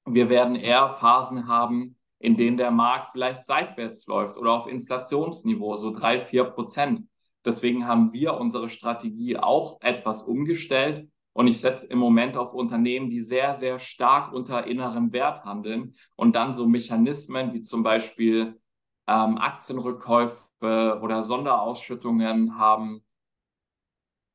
[0.06, 5.76] wir werden eher Phasen haben, in denen der Markt vielleicht seitwärts läuft oder auf Inflationsniveau,
[5.76, 7.08] so drei, vier Prozent.
[7.46, 11.10] Deswegen haben wir unsere Strategie auch etwas umgestellt.
[11.34, 15.96] Und ich setze im Moment auf Unternehmen, die sehr, sehr stark unter innerem Wert handeln
[16.16, 18.62] und dann so Mechanismen wie zum Beispiel
[19.08, 23.04] ähm, Aktienrückkäufe oder Sonderausschüttungen haben,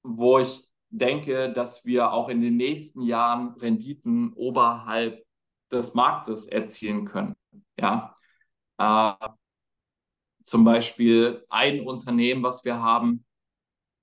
[0.03, 5.25] wo ich denke, dass wir auch in den nächsten Jahren Renditen oberhalb
[5.71, 7.37] des Marktes erzielen können.
[7.79, 8.15] Ja.
[8.79, 9.29] Äh,
[10.45, 13.25] zum Beispiel ein Unternehmen, was wir haben,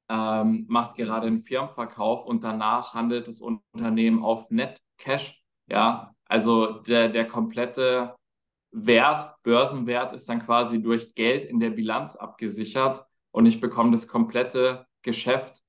[0.09, 5.41] ähm, macht gerade einen Firmenverkauf und danach handelt das Unternehmen auf Net Cash.
[5.67, 8.15] Ja, also der, der komplette
[8.71, 14.07] Wert, Börsenwert ist dann quasi durch Geld in der Bilanz abgesichert und ich bekomme das
[14.07, 15.64] komplette Geschäft,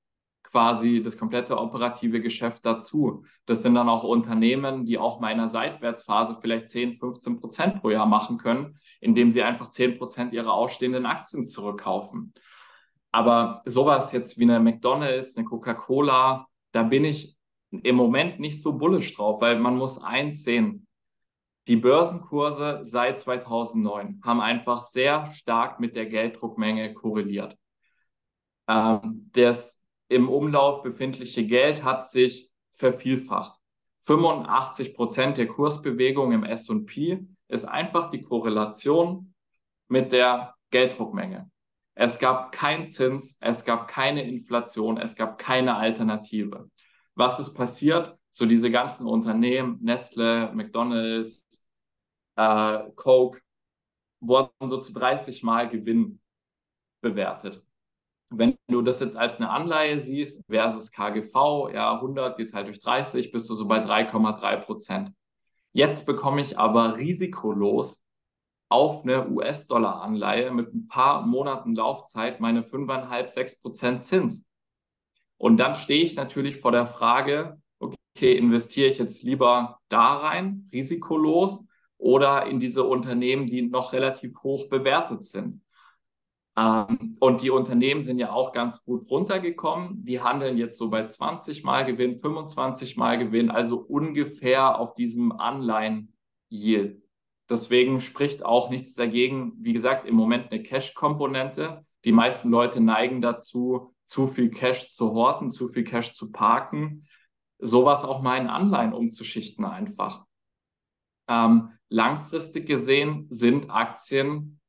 [0.51, 3.25] quasi das komplette operative Geschäft dazu.
[3.47, 8.07] Das sind dann auch Unternehmen, die auch meiner Seitwärtsphase vielleicht 10, 15 Prozent pro Jahr
[8.07, 12.33] machen können, indem sie einfach 10 Prozent ihrer ausstehenden Aktien zurückkaufen.
[13.13, 17.37] Aber sowas jetzt wie eine McDonald's, eine Coca-Cola, da bin ich
[17.71, 20.87] im Moment nicht so bullisch drauf, weil man muss eins sehen,
[21.69, 27.57] die Börsenkurse seit 2009 haben einfach sehr stark mit der Gelddruckmenge korreliert.
[28.69, 33.59] Ähm, das im Umlauf befindliche Geld hat sich vervielfacht.
[34.01, 39.35] 85 Prozent der Kursbewegung im S&P ist einfach die Korrelation
[39.89, 41.51] mit der Gelddruckmenge.
[41.95, 46.71] Es gab keinen Zins, es gab keine Inflation, es gab keine Alternative.
[47.15, 48.17] Was ist passiert?
[48.37, 51.47] so diese ganzen Unternehmen, Nestle, McDonald's,
[52.37, 53.41] äh, Coke,
[54.21, 56.21] wurden so zu 30 Mal Gewinn
[57.01, 57.65] bewertet.
[58.31, 63.31] Wenn du das jetzt als eine Anleihe siehst versus KGV, ja, 100 geteilt durch 30,
[63.31, 65.13] bist du so bei 3,3 Prozent.
[65.73, 68.03] Jetzt bekomme ich aber risikolos
[68.69, 74.45] auf eine US-Dollar-Anleihe mit ein paar Monaten Laufzeit meine 5,5, 6 Prozent Zins.
[75.39, 80.69] Und dann stehe ich natürlich vor der Frage, okay, investiere ich jetzt lieber da rein,
[80.73, 81.63] risikolos,
[81.99, 85.63] oder in diese Unternehmen, die noch relativ hoch bewertet sind.
[86.57, 90.05] Ähm, und die Unternehmen sind ja auch ganz gut runtergekommen.
[90.05, 95.33] Die handeln jetzt so bei 20 Mal Gewinn, 25 Mal Gewinn, also ungefähr auf diesem
[95.33, 97.03] Anleihen-Yield.
[97.49, 99.53] Deswegen spricht auch nichts dagegen.
[99.59, 101.85] Wie gesagt, im Moment eine Cash-Komponente.
[102.05, 107.07] Die meisten Leute neigen dazu, zu viel Cash zu horten, zu viel Cash zu parken
[107.59, 110.25] sowas auch mal in Anleihen umzuschichten einfach.
[111.29, 114.61] Ähm, langfristig gesehen sind Aktien,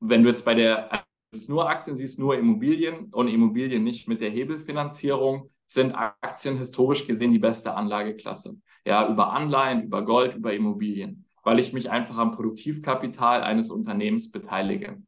[0.00, 1.04] wenn du jetzt bei der
[1.46, 7.32] nur Aktien siehst, nur Immobilien und Immobilien nicht mit der Hebelfinanzierung, sind Aktien historisch gesehen
[7.32, 8.56] die beste Anlageklasse.
[8.84, 14.32] Ja, über Anleihen, über Gold, über Immobilien, weil ich mich einfach am Produktivkapital eines Unternehmens
[14.32, 15.00] beteilige.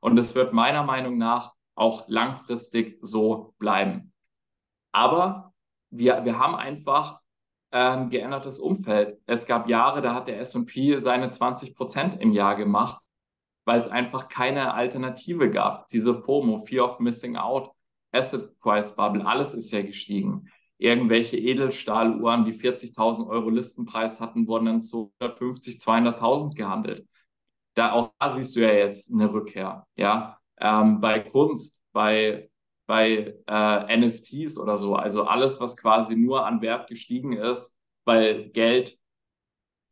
[0.00, 4.12] Und es wird meiner Meinung nach auch langfristig so bleiben.
[4.92, 5.54] Aber
[5.90, 7.20] wir, wir haben einfach
[7.70, 9.18] ein ähm, geändertes Umfeld.
[9.26, 13.02] Es gab Jahre, da hat der S&P seine 20 Prozent im Jahr gemacht,
[13.70, 15.88] weil es einfach keine Alternative gab.
[15.90, 17.70] Diese FOMO, Fear of Missing Out,
[18.10, 20.48] Asset Price Bubble, alles ist ja gestiegen.
[20.76, 27.06] Irgendwelche Edelstahluhren, die 40.000 Euro Listenpreis hatten, wurden dann zu 150, 200.000 gehandelt.
[27.74, 29.86] Da auch da siehst du ja jetzt eine Rückkehr.
[29.94, 32.50] Ja, ähm, bei Kunst, bei
[32.88, 38.48] bei äh, NFTs oder so, also alles, was quasi nur an Wert gestiegen ist, weil
[38.48, 38.98] Geld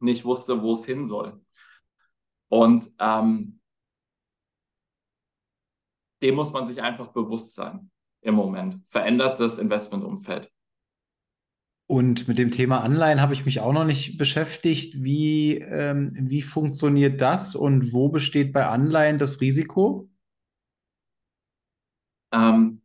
[0.00, 1.40] nicht wusste, wo es hin soll.
[2.48, 3.57] Und ähm,
[6.22, 7.90] dem muss man sich einfach bewusst sein
[8.20, 8.82] im Moment.
[8.86, 10.50] Verändert das Investmentumfeld.
[11.90, 15.02] Und mit dem Thema Anleihen habe ich mich auch noch nicht beschäftigt.
[15.02, 20.10] Wie, ähm, wie funktioniert das und wo besteht bei Anleihen das Risiko?
[22.30, 22.82] Ähm,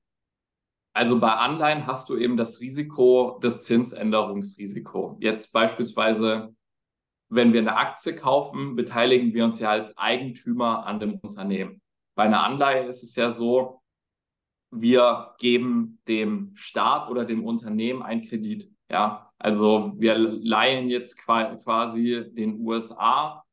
[0.95, 5.17] also bei Anleihen hast du eben das Risiko, das Zinsänderungsrisiko.
[5.19, 6.55] Jetzt beispielsweise,
[7.27, 11.82] wenn wir eine Aktie kaufen, beteiligen wir uns ja als Eigentümer an dem Unternehmen.
[12.15, 13.81] Bei einer Anleihe ist es ja so,
[14.71, 18.71] wir geben dem Staat oder dem Unternehmen einen Kredit.
[18.89, 23.43] Ja, also wir leihen jetzt quasi den USA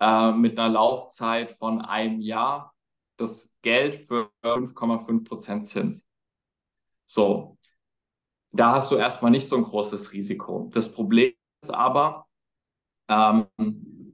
[0.00, 2.74] äh, mit einer Laufzeit von einem Jahr
[3.16, 6.06] das Geld für 5,5 Prozent Zins.
[7.06, 7.58] So,
[8.52, 10.68] da hast du erstmal nicht so ein großes Risiko.
[10.72, 12.26] Das Problem ist aber,
[13.08, 13.46] ähm,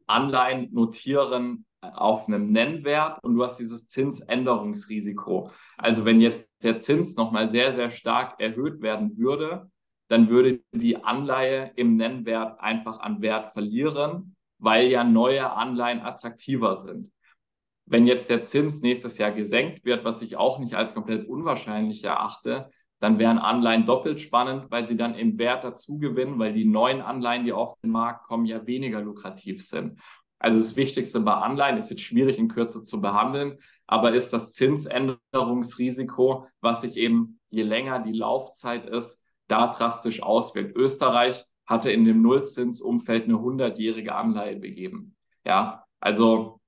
[0.06, 5.50] Anleihen notieren auf einem Nennwert und du hast dieses Zinsänderungsrisiko.
[5.76, 9.70] Also wenn jetzt der Zins nochmal sehr, sehr stark erhöht werden würde,
[10.08, 16.78] dann würde die Anleihe im Nennwert einfach an Wert verlieren, weil ja neue Anleihen attraktiver
[16.78, 17.12] sind.
[17.86, 22.02] Wenn jetzt der Zins nächstes Jahr gesenkt wird, was ich auch nicht als komplett unwahrscheinlich
[22.04, 26.64] erachte, dann wären Anleihen doppelt spannend, weil sie dann im Wert dazu gewinnen, weil die
[26.64, 30.00] neuen Anleihen, die auf den Markt kommen, ja weniger lukrativ sind.
[30.46, 34.52] Also das Wichtigste bei Anleihen ist jetzt schwierig in Kürze zu behandeln, aber ist das
[34.52, 40.76] Zinsänderungsrisiko, was sich eben je länger die Laufzeit ist, da drastisch auswirkt.
[40.76, 45.16] Österreich hatte in dem Nullzinsumfeld eine hundertjährige Anleihe begeben.
[45.44, 46.60] Ja, also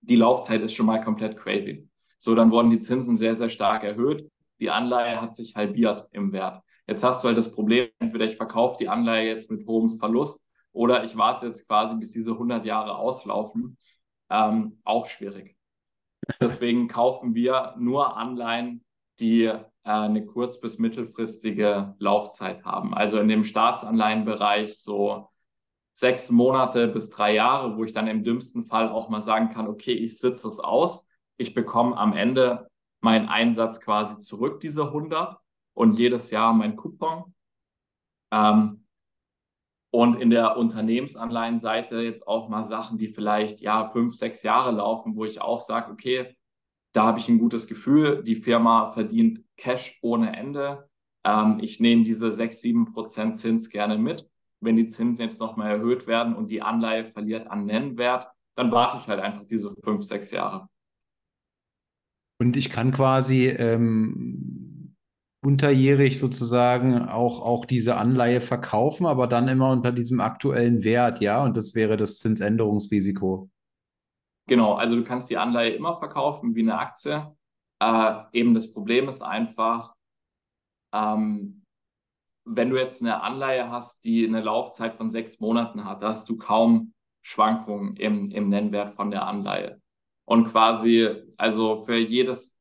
[0.00, 1.90] die Laufzeit ist schon mal komplett crazy.
[2.18, 4.30] So, dann wurden die Zinsen sehr, sehr stark erhöht.
[4.60, 6.62] Die Anleihe hat sich halbiert im Wert.
[6.86, 10.40] Jetzt hast du halt das Problem, entweder ich verkaufe die Anleihe jetzt mit hohem Verlust
[10.72, 13.76] oder ich warte jetzt quasi, bis diese 100 Jahre auslaufen.
[14.30, 15.56] Ähm, auch schwierig.
[16.40, 18.84] Deswegen kaufen wir nur Anleihen,
[19.18, 22.94] die äh, eine kurz- bis mittelfristige Laufzeit haben.
[22.94, 25.28] Also in dem Staatsanleihenbereich so
[25.92, 29.66] sechs Monate bis drei Jahre, wo ich dann im dümmsten Fall auch mal sagen kann,
[29.68, 31.06] okay, ich sitze es aus.
[31.36, 32.68] Ich bekomme am Ende
[33.00, 35.38] meinen Einsatz quasi zurück, diese 100,
[35.74, 37.34] und jedes Jahr mein Coupon.
[38.30, 38.84] Ähm,
[39.92, 45.16] und in der Unternehmensanleihenseite jetzt auch mal Sachen, die vielleicht ja fünf, sechs Jahre laufen,
[45.16, 46.36] wo ich auch sage, okay,
[46.92, 50.88] da habe ich ein gutes Gefühl, die Firma verdient Cash ohne Ende.
[51.24, 54.28] Ähm, ich nehme diese sechs, sieben Prozent Zins gerne mit.
[54.60, 58.98] Wenn die Zinsen jetzt nochmal erhöht werden und die Anleihe verliert an Nennwert, dann warte
[58.98, 60.68] ich halt einfach diese fünf, sechs Jahre.
[62.38, 64.59] Und ich kann quasi ähm,
[65.42, 71.42] unterjährig sozusagen auch, auch diese Anleihe verkaufen, aber dann immer unter diesem aktuellen Wert, ja,
[71.42, 73.50] und das wäre das Zinsänderungsrisiko.
[74.46, 77.34] Genau, also du kannst die Anleihe immer verkaufen wie eine Aktie.
[77.80, 79.94] Äh, eben das Problem ist einfach,
[80.92, 81.64] ähm,
[82.44, 86.28] wenn du jetzt eine Anleihe hast, die eine Laufzeit von sechs Monaten hat, da hast
[86.28, 89.80] du kaum Schwankungen im, im Nennwert von der Anleihe.
[90.24, 92.58] Und quasi, also für jedes,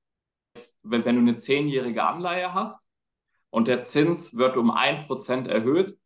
[0.89, 2.79] wenn, wenn du eine zehnjährige Anleihe hast
[3.49, 5.97] und der Zins wird um ein Prozent erhöht,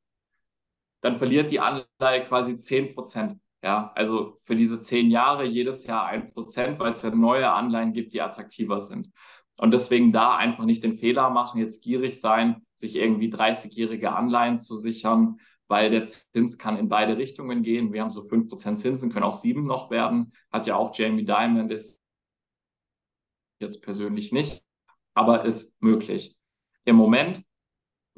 [1.01, 3.39] dann verliert die Anleihe quasi zehn Prozent.
[3.61, 7.93] Ja, also für diese zehn Jahre jedes Jahr ein Prozent, weil es ja neue Anleihen
[7.93, 9.09] gibt, die attraktiver sind.
[9.57, 14.59] Und deswegen da einfach nicht den Fehler machen, jetzt gierig sein, sich irgendwie 30-jährige Anleihen
[14.59, 17.93] zu sichern, weil der Zins kann in beide Richtungen gehen.
[17.93, 20.34] Wir haben so 5% Zinsen, können auch 7 noch werden.
[20.51, 22.01] Hat ja auch Jamie Dimon, ist
[23.59, 24.62] jetzt persönlich nicht,
[25.14, 26.36] aber ist möglich.
[26.86, 27.43] Im Moment,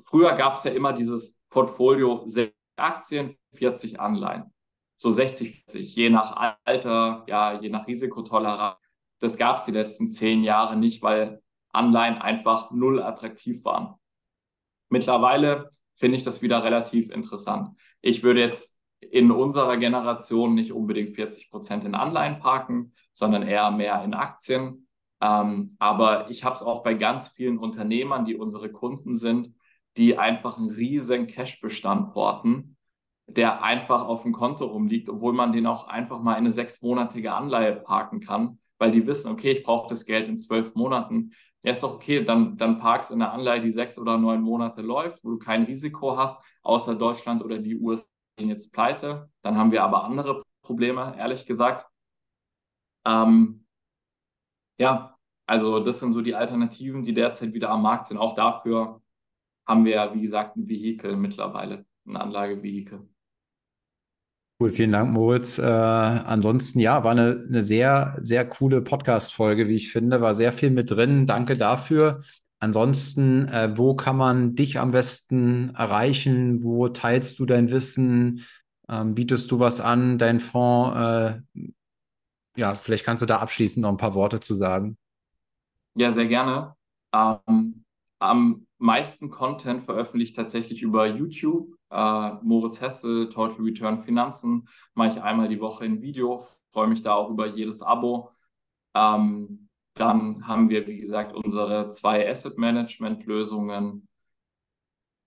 [0.04, 4.54] früher gab es ja immer dieses Portfolio 60 Aktien, 40 Anleihen.
[4.98, 8.78] So 60, 40, je nach Alter, ja, je nach Risikotoleranz.
[9.20, 11.42] Das gab es die letzten zehn Jahre nicht, weil
[11.72, 13.96] Anleihen einfach null attraktiv waren.
[14.90, 17.70] Mittlerweile finde ich das wieder relativ interessant.
[18.02, 23.72] Ich würde jetzt in unserer Generation nicht unbedingt 40 Prozent in Anleihen parken, sondern eher
[23.72, 24.85] mehr in Aktien.
[25.26, 29.52] Ähm, aber ich habe es auch bei ganz vielen Unternehmern, die unsere Kunden sind,
[29.98, 32.78] die einfach einen riesen Cashbestand porten,
[33.26, 37.34] der einfach auf dem Konto rumliegt, obwohl man den auch einfach mal in eine sechsmonatige
[37.34, 41.32] Anleihe parken kann, weil die wissen, okay, ich brauche das Geld in zwölf Monaten.
[41.64, 44.82] Ja, ist doch okay, dann, dann parkst in einer Anleihe, die sechs oder neun Monate
[44.84, 48.06] läuft, wo du kein Risiko hast, außer Deutschland oder die USA
[48.38, 49.32] gehen jetzt pleite.
[49.42, 51.88] Dann haben wir aber andere Probleme, ehrlich gesagt.
[53.06, 53.66] Ähm,
[54.78, 55.15] ja,
[55.46, 58.18] also das sind so die Alternativen, die derzeit wieder am Markt sind.
[58.18, 59.02] Auch dafür
[59.68, 63.08] haben wir, wie gesagt, ein Vehikel mittlerweile, ein Anlagevehikel.
[64.60, 65.58] Cool, vielen Dank, Moritz.
[65.58, 70.22] Äh, ansonsten, ja, war eine, eine sehr, sehr coole Podcast-Folge, wie ich finde.
[70.22, 71.28] War sehr viel mit drin.
[71.28, 72.22] Danke dafür.
[72.60, 76.64] Ansonsten, äh, wo kann man dich am besten erreichen?
[76.64, 78.46] Wo teilst du dein Wissen?
[78.88, 80.96] Ähm, bietest du was an, dein Fonds?
[80.96, 81.62] Äh,
[82.56, 84.98] ja, vielleicht kannst du da abschließend noch ein paar Worte zu sagen.
[85.96, 86.76] Ja, sehr gerne.
[87.14, 87.86] Ähm,
[88.20, 91.76] am meisten Content veröffentlicht tatsächlich über YouTube.
[91.90, 97.02] Äh, Moritz Hessel, Total Return Finanzen, mache ich einmal die Woche ein Video, freue mich
[97.02, 98.32] da auch über jedes Abo.
[98.94, 104.08] Ähm, dann haben wir, wie gesagt, unsere zwei Asset Management Lösungen,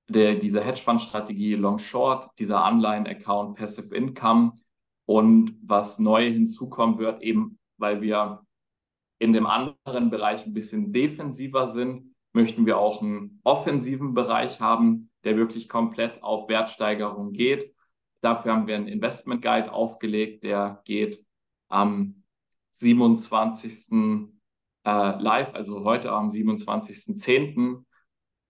[0.09, 4.53] der, diese Hedgefonds-Strategie Long Short, dieser Anleihen-Account Passive Income
[5.07, 8.43] und was neu hinzukommen wird, eben weil wir
[9.19, 15.11] in dem anderen Bereich ein bisschen defensiver sind, möchten wir auch einen offensiven Bereich haben,
[15.25, 17.75] der wirklich komplett auf Wertsteigerung geht.
[18.21, 21.25] Dafür haben wir einen Investment Guide aufgelegt, der geht
[21.69, 22.23] am
[22.75, 24.31] 27.
[24.85, 27.85] Äh, live, also heute am 27.10.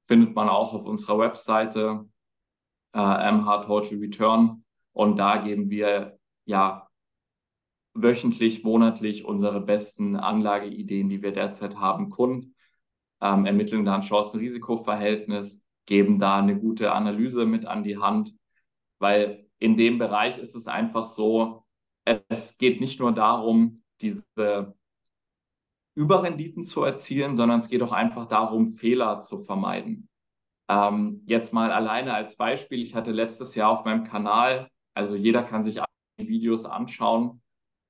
[0.05, 2.07] findet man auch auf unserer Webseite
[2.95, 6.88] äh, MH Total Return und da geben wir ja
[8.03, 12.49] wöchentlich, monatlich unsere besten Anlageideen, die wir derzeit haben, kund
[13.21, 18.35] ähm, ermitteln da ein Chancen-Risiko-Verhältnis, geben da eine gute Analyse mit an die Hand,
[18.99, 21.65] weil in dem Bereich ist es einfach so,
[22.29, 24.75] es geht nicht nur darum, diese
[25.95, 30.09] Überrenditen zu erzielen, sondern es geht auch einfach darum, Fehler zu vermeiden.
[30.69, 35.43] Ähm, jetzt mal alleine als Beispiel, ich hatte letztes Jahr auf meinem Kanal, also jeder
[35.43, 35.81] kann sich
[36.17, 37.41] Videos anschauen,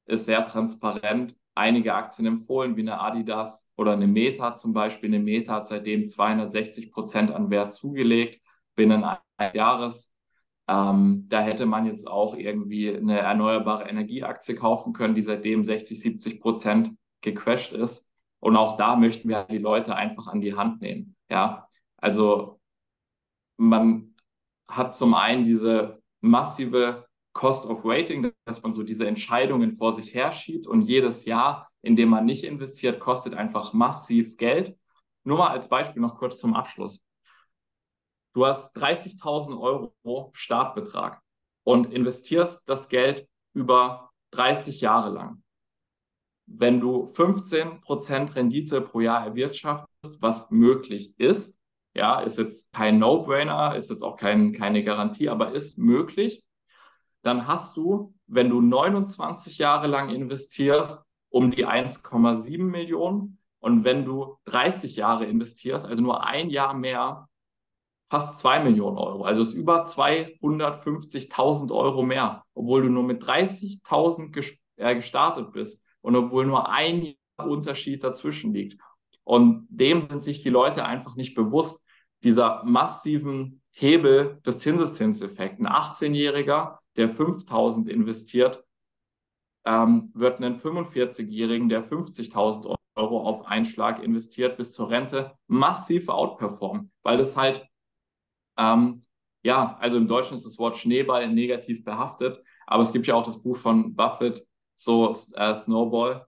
[0.08, 5.10] ist sehr transparent, einige Aktien empfohlen, wie eine Adidas oder eine Meta zum Beispiel.
[5.10, 8.40] Eine Meta hat seitdem 260 Prozent an Wert zugelegt
[8.74, 10.12] binnen eines Jahres.
[10.68, 16.00] Ähm, da hätte man jetzt auch irgendwie eine erneuerbare Energieaktie kaufen können, die seitdem 60,
[16.00, 18.06] 70 Prozent gecrashed ist.
[18.40, 21.16] Und auch da möchten wir die Leute einfach an die Hand nehmen.
[21.28, 22.60] Ja, also
[23.56, 24.14] man
[24.68, 27.07] hat zum einen diese massive
[27.38, 31.94] Cost of Waiting, dass man so diese Entscheidungen vor sich herschiebt und jedes Jahr, in
[31.94, 34.76] dem man nicht investiert, kostet einfach massiv Geld.
[35.22, 37.00] Nur mal als Beispiel noch kurz zum Abschluss.
[38.34, 41.22] Du hast 30.000 Euro Startbetrag
[41.62, 45.44] und investierst das Geld über 30 Jahre lang.
[46.46, 51.56] Wenn du 15% Rendite pro Jahr erwirtschaftest, was möglich ist,
[51.94, 56.42] ja, ist jetzt kein No-Brainer, ist jetzt auch kein, keine Garantie, aber ist möglich,
[57.22, 63.38] dann hast du, wenn du 29 Jahre lang investierst, um die 1,7 Millionen.
[63.60, 67.28] Und wenn du 30 Jahre investierst, also nur ein Jahr mehr,
[68.08, 69.24] fast 2 Millionen Euro.
[69.24, 76.16] Also ist über 250.000 Euro mehr, obwohl du nur mit 30.000 äh, gestartet bist und
[76.16, 77.14] obwohl nur ein Jahr
[77.46, 78.80] Unterschied dazwischen liegt.
[79.24, 81.84] Und dem sind sich die Leute einfach nicht bewusst,
[82.24, 85.60] dieser massiven Hebel des Zinseszinseffekts.
[85.60, 88.64] Ein 18-Jähriger der 5000 investiert,
[89.64, 96.90] ähm, wird einen 45-Jährigen, der 50.000 Euro auf Einschlag investiert, bis zur Rente massiv outperformen,
[97.02, 97.66] weil das halt,
[98.58, 99.02] ähm,
[99.44, 103.22] ja, also im Deutschen ist das Wort Schneeball negativ behaftet, aber es gibt ja auch
[103.22, 104.44] das Buch von Buffett,
[104.74, 106.26] so äh, Snowball.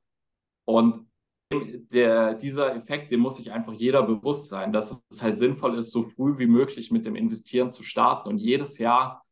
[0.64, 1.11] Und
[1.53, 5.91] der, dieser Effekt, dem muss sich einfach jeder bewusst sein, dass es halt sinnvoll ist,
[5.91, 9.25] so früh wie möglich mit dem Investieren zu starten und jedes Jahr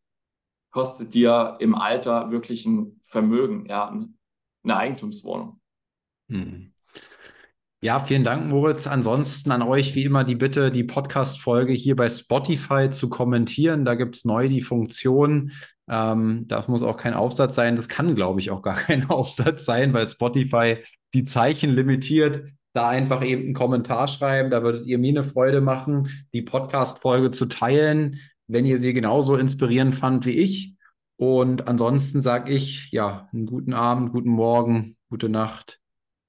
[0.71, 3.89] kostet dir im Alter wirklich ein Vermögen, ja,
[4.65, 5.61] eine Eigentumswohnung.
[6.31, 6.73] Hm.
[7.81, 8.89] Ja, vielen Dank, Moritz.
[8.89, 13.85] Ansonsten an euch wie immer die Bitte, die Podcast-Folge hier bei Spotify zu kommentieren.
[13.85, 15.53] Da gibt es neu die Funktion.
[15.89, 17.77] Ähm, das muss auch kein Aufsatz sein.
[17.77, 20.79] Das kann, glaube ich, auch gar kein Aufsatz sein, weil Spotify
[21.15, 22.49] die Zeichen limitiert.
[22.73, 24.51] Da einfach eben einen Kommentar schreiben.
[24.51, 29.37] Da würdet ihr mir eine Freude machen, die Podcast-Folge zu teilen wenn ihr sie genauso
[29.37, 30.75] inspirierend fand wie ich.
[31.17, 35.81] Und ansonsten sage ich, ja, einen guten Abend, guten Morgen, gute Nacht,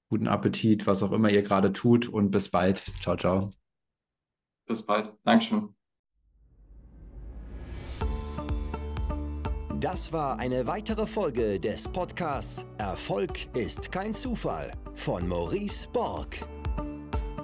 [0.08, 2.84] guten Appetit, was auch immer ihr gerade tut und bis bald.
[3.00, 3.52] Ciao, ciao.
[4.66, 5.12] Bis bald.
[5.24, 5.74] Dankeschön.
[9.80, 16.46] Das war eine weitere Folge des Podcasts Erfolg ist kein Zufall von Maurice Borg.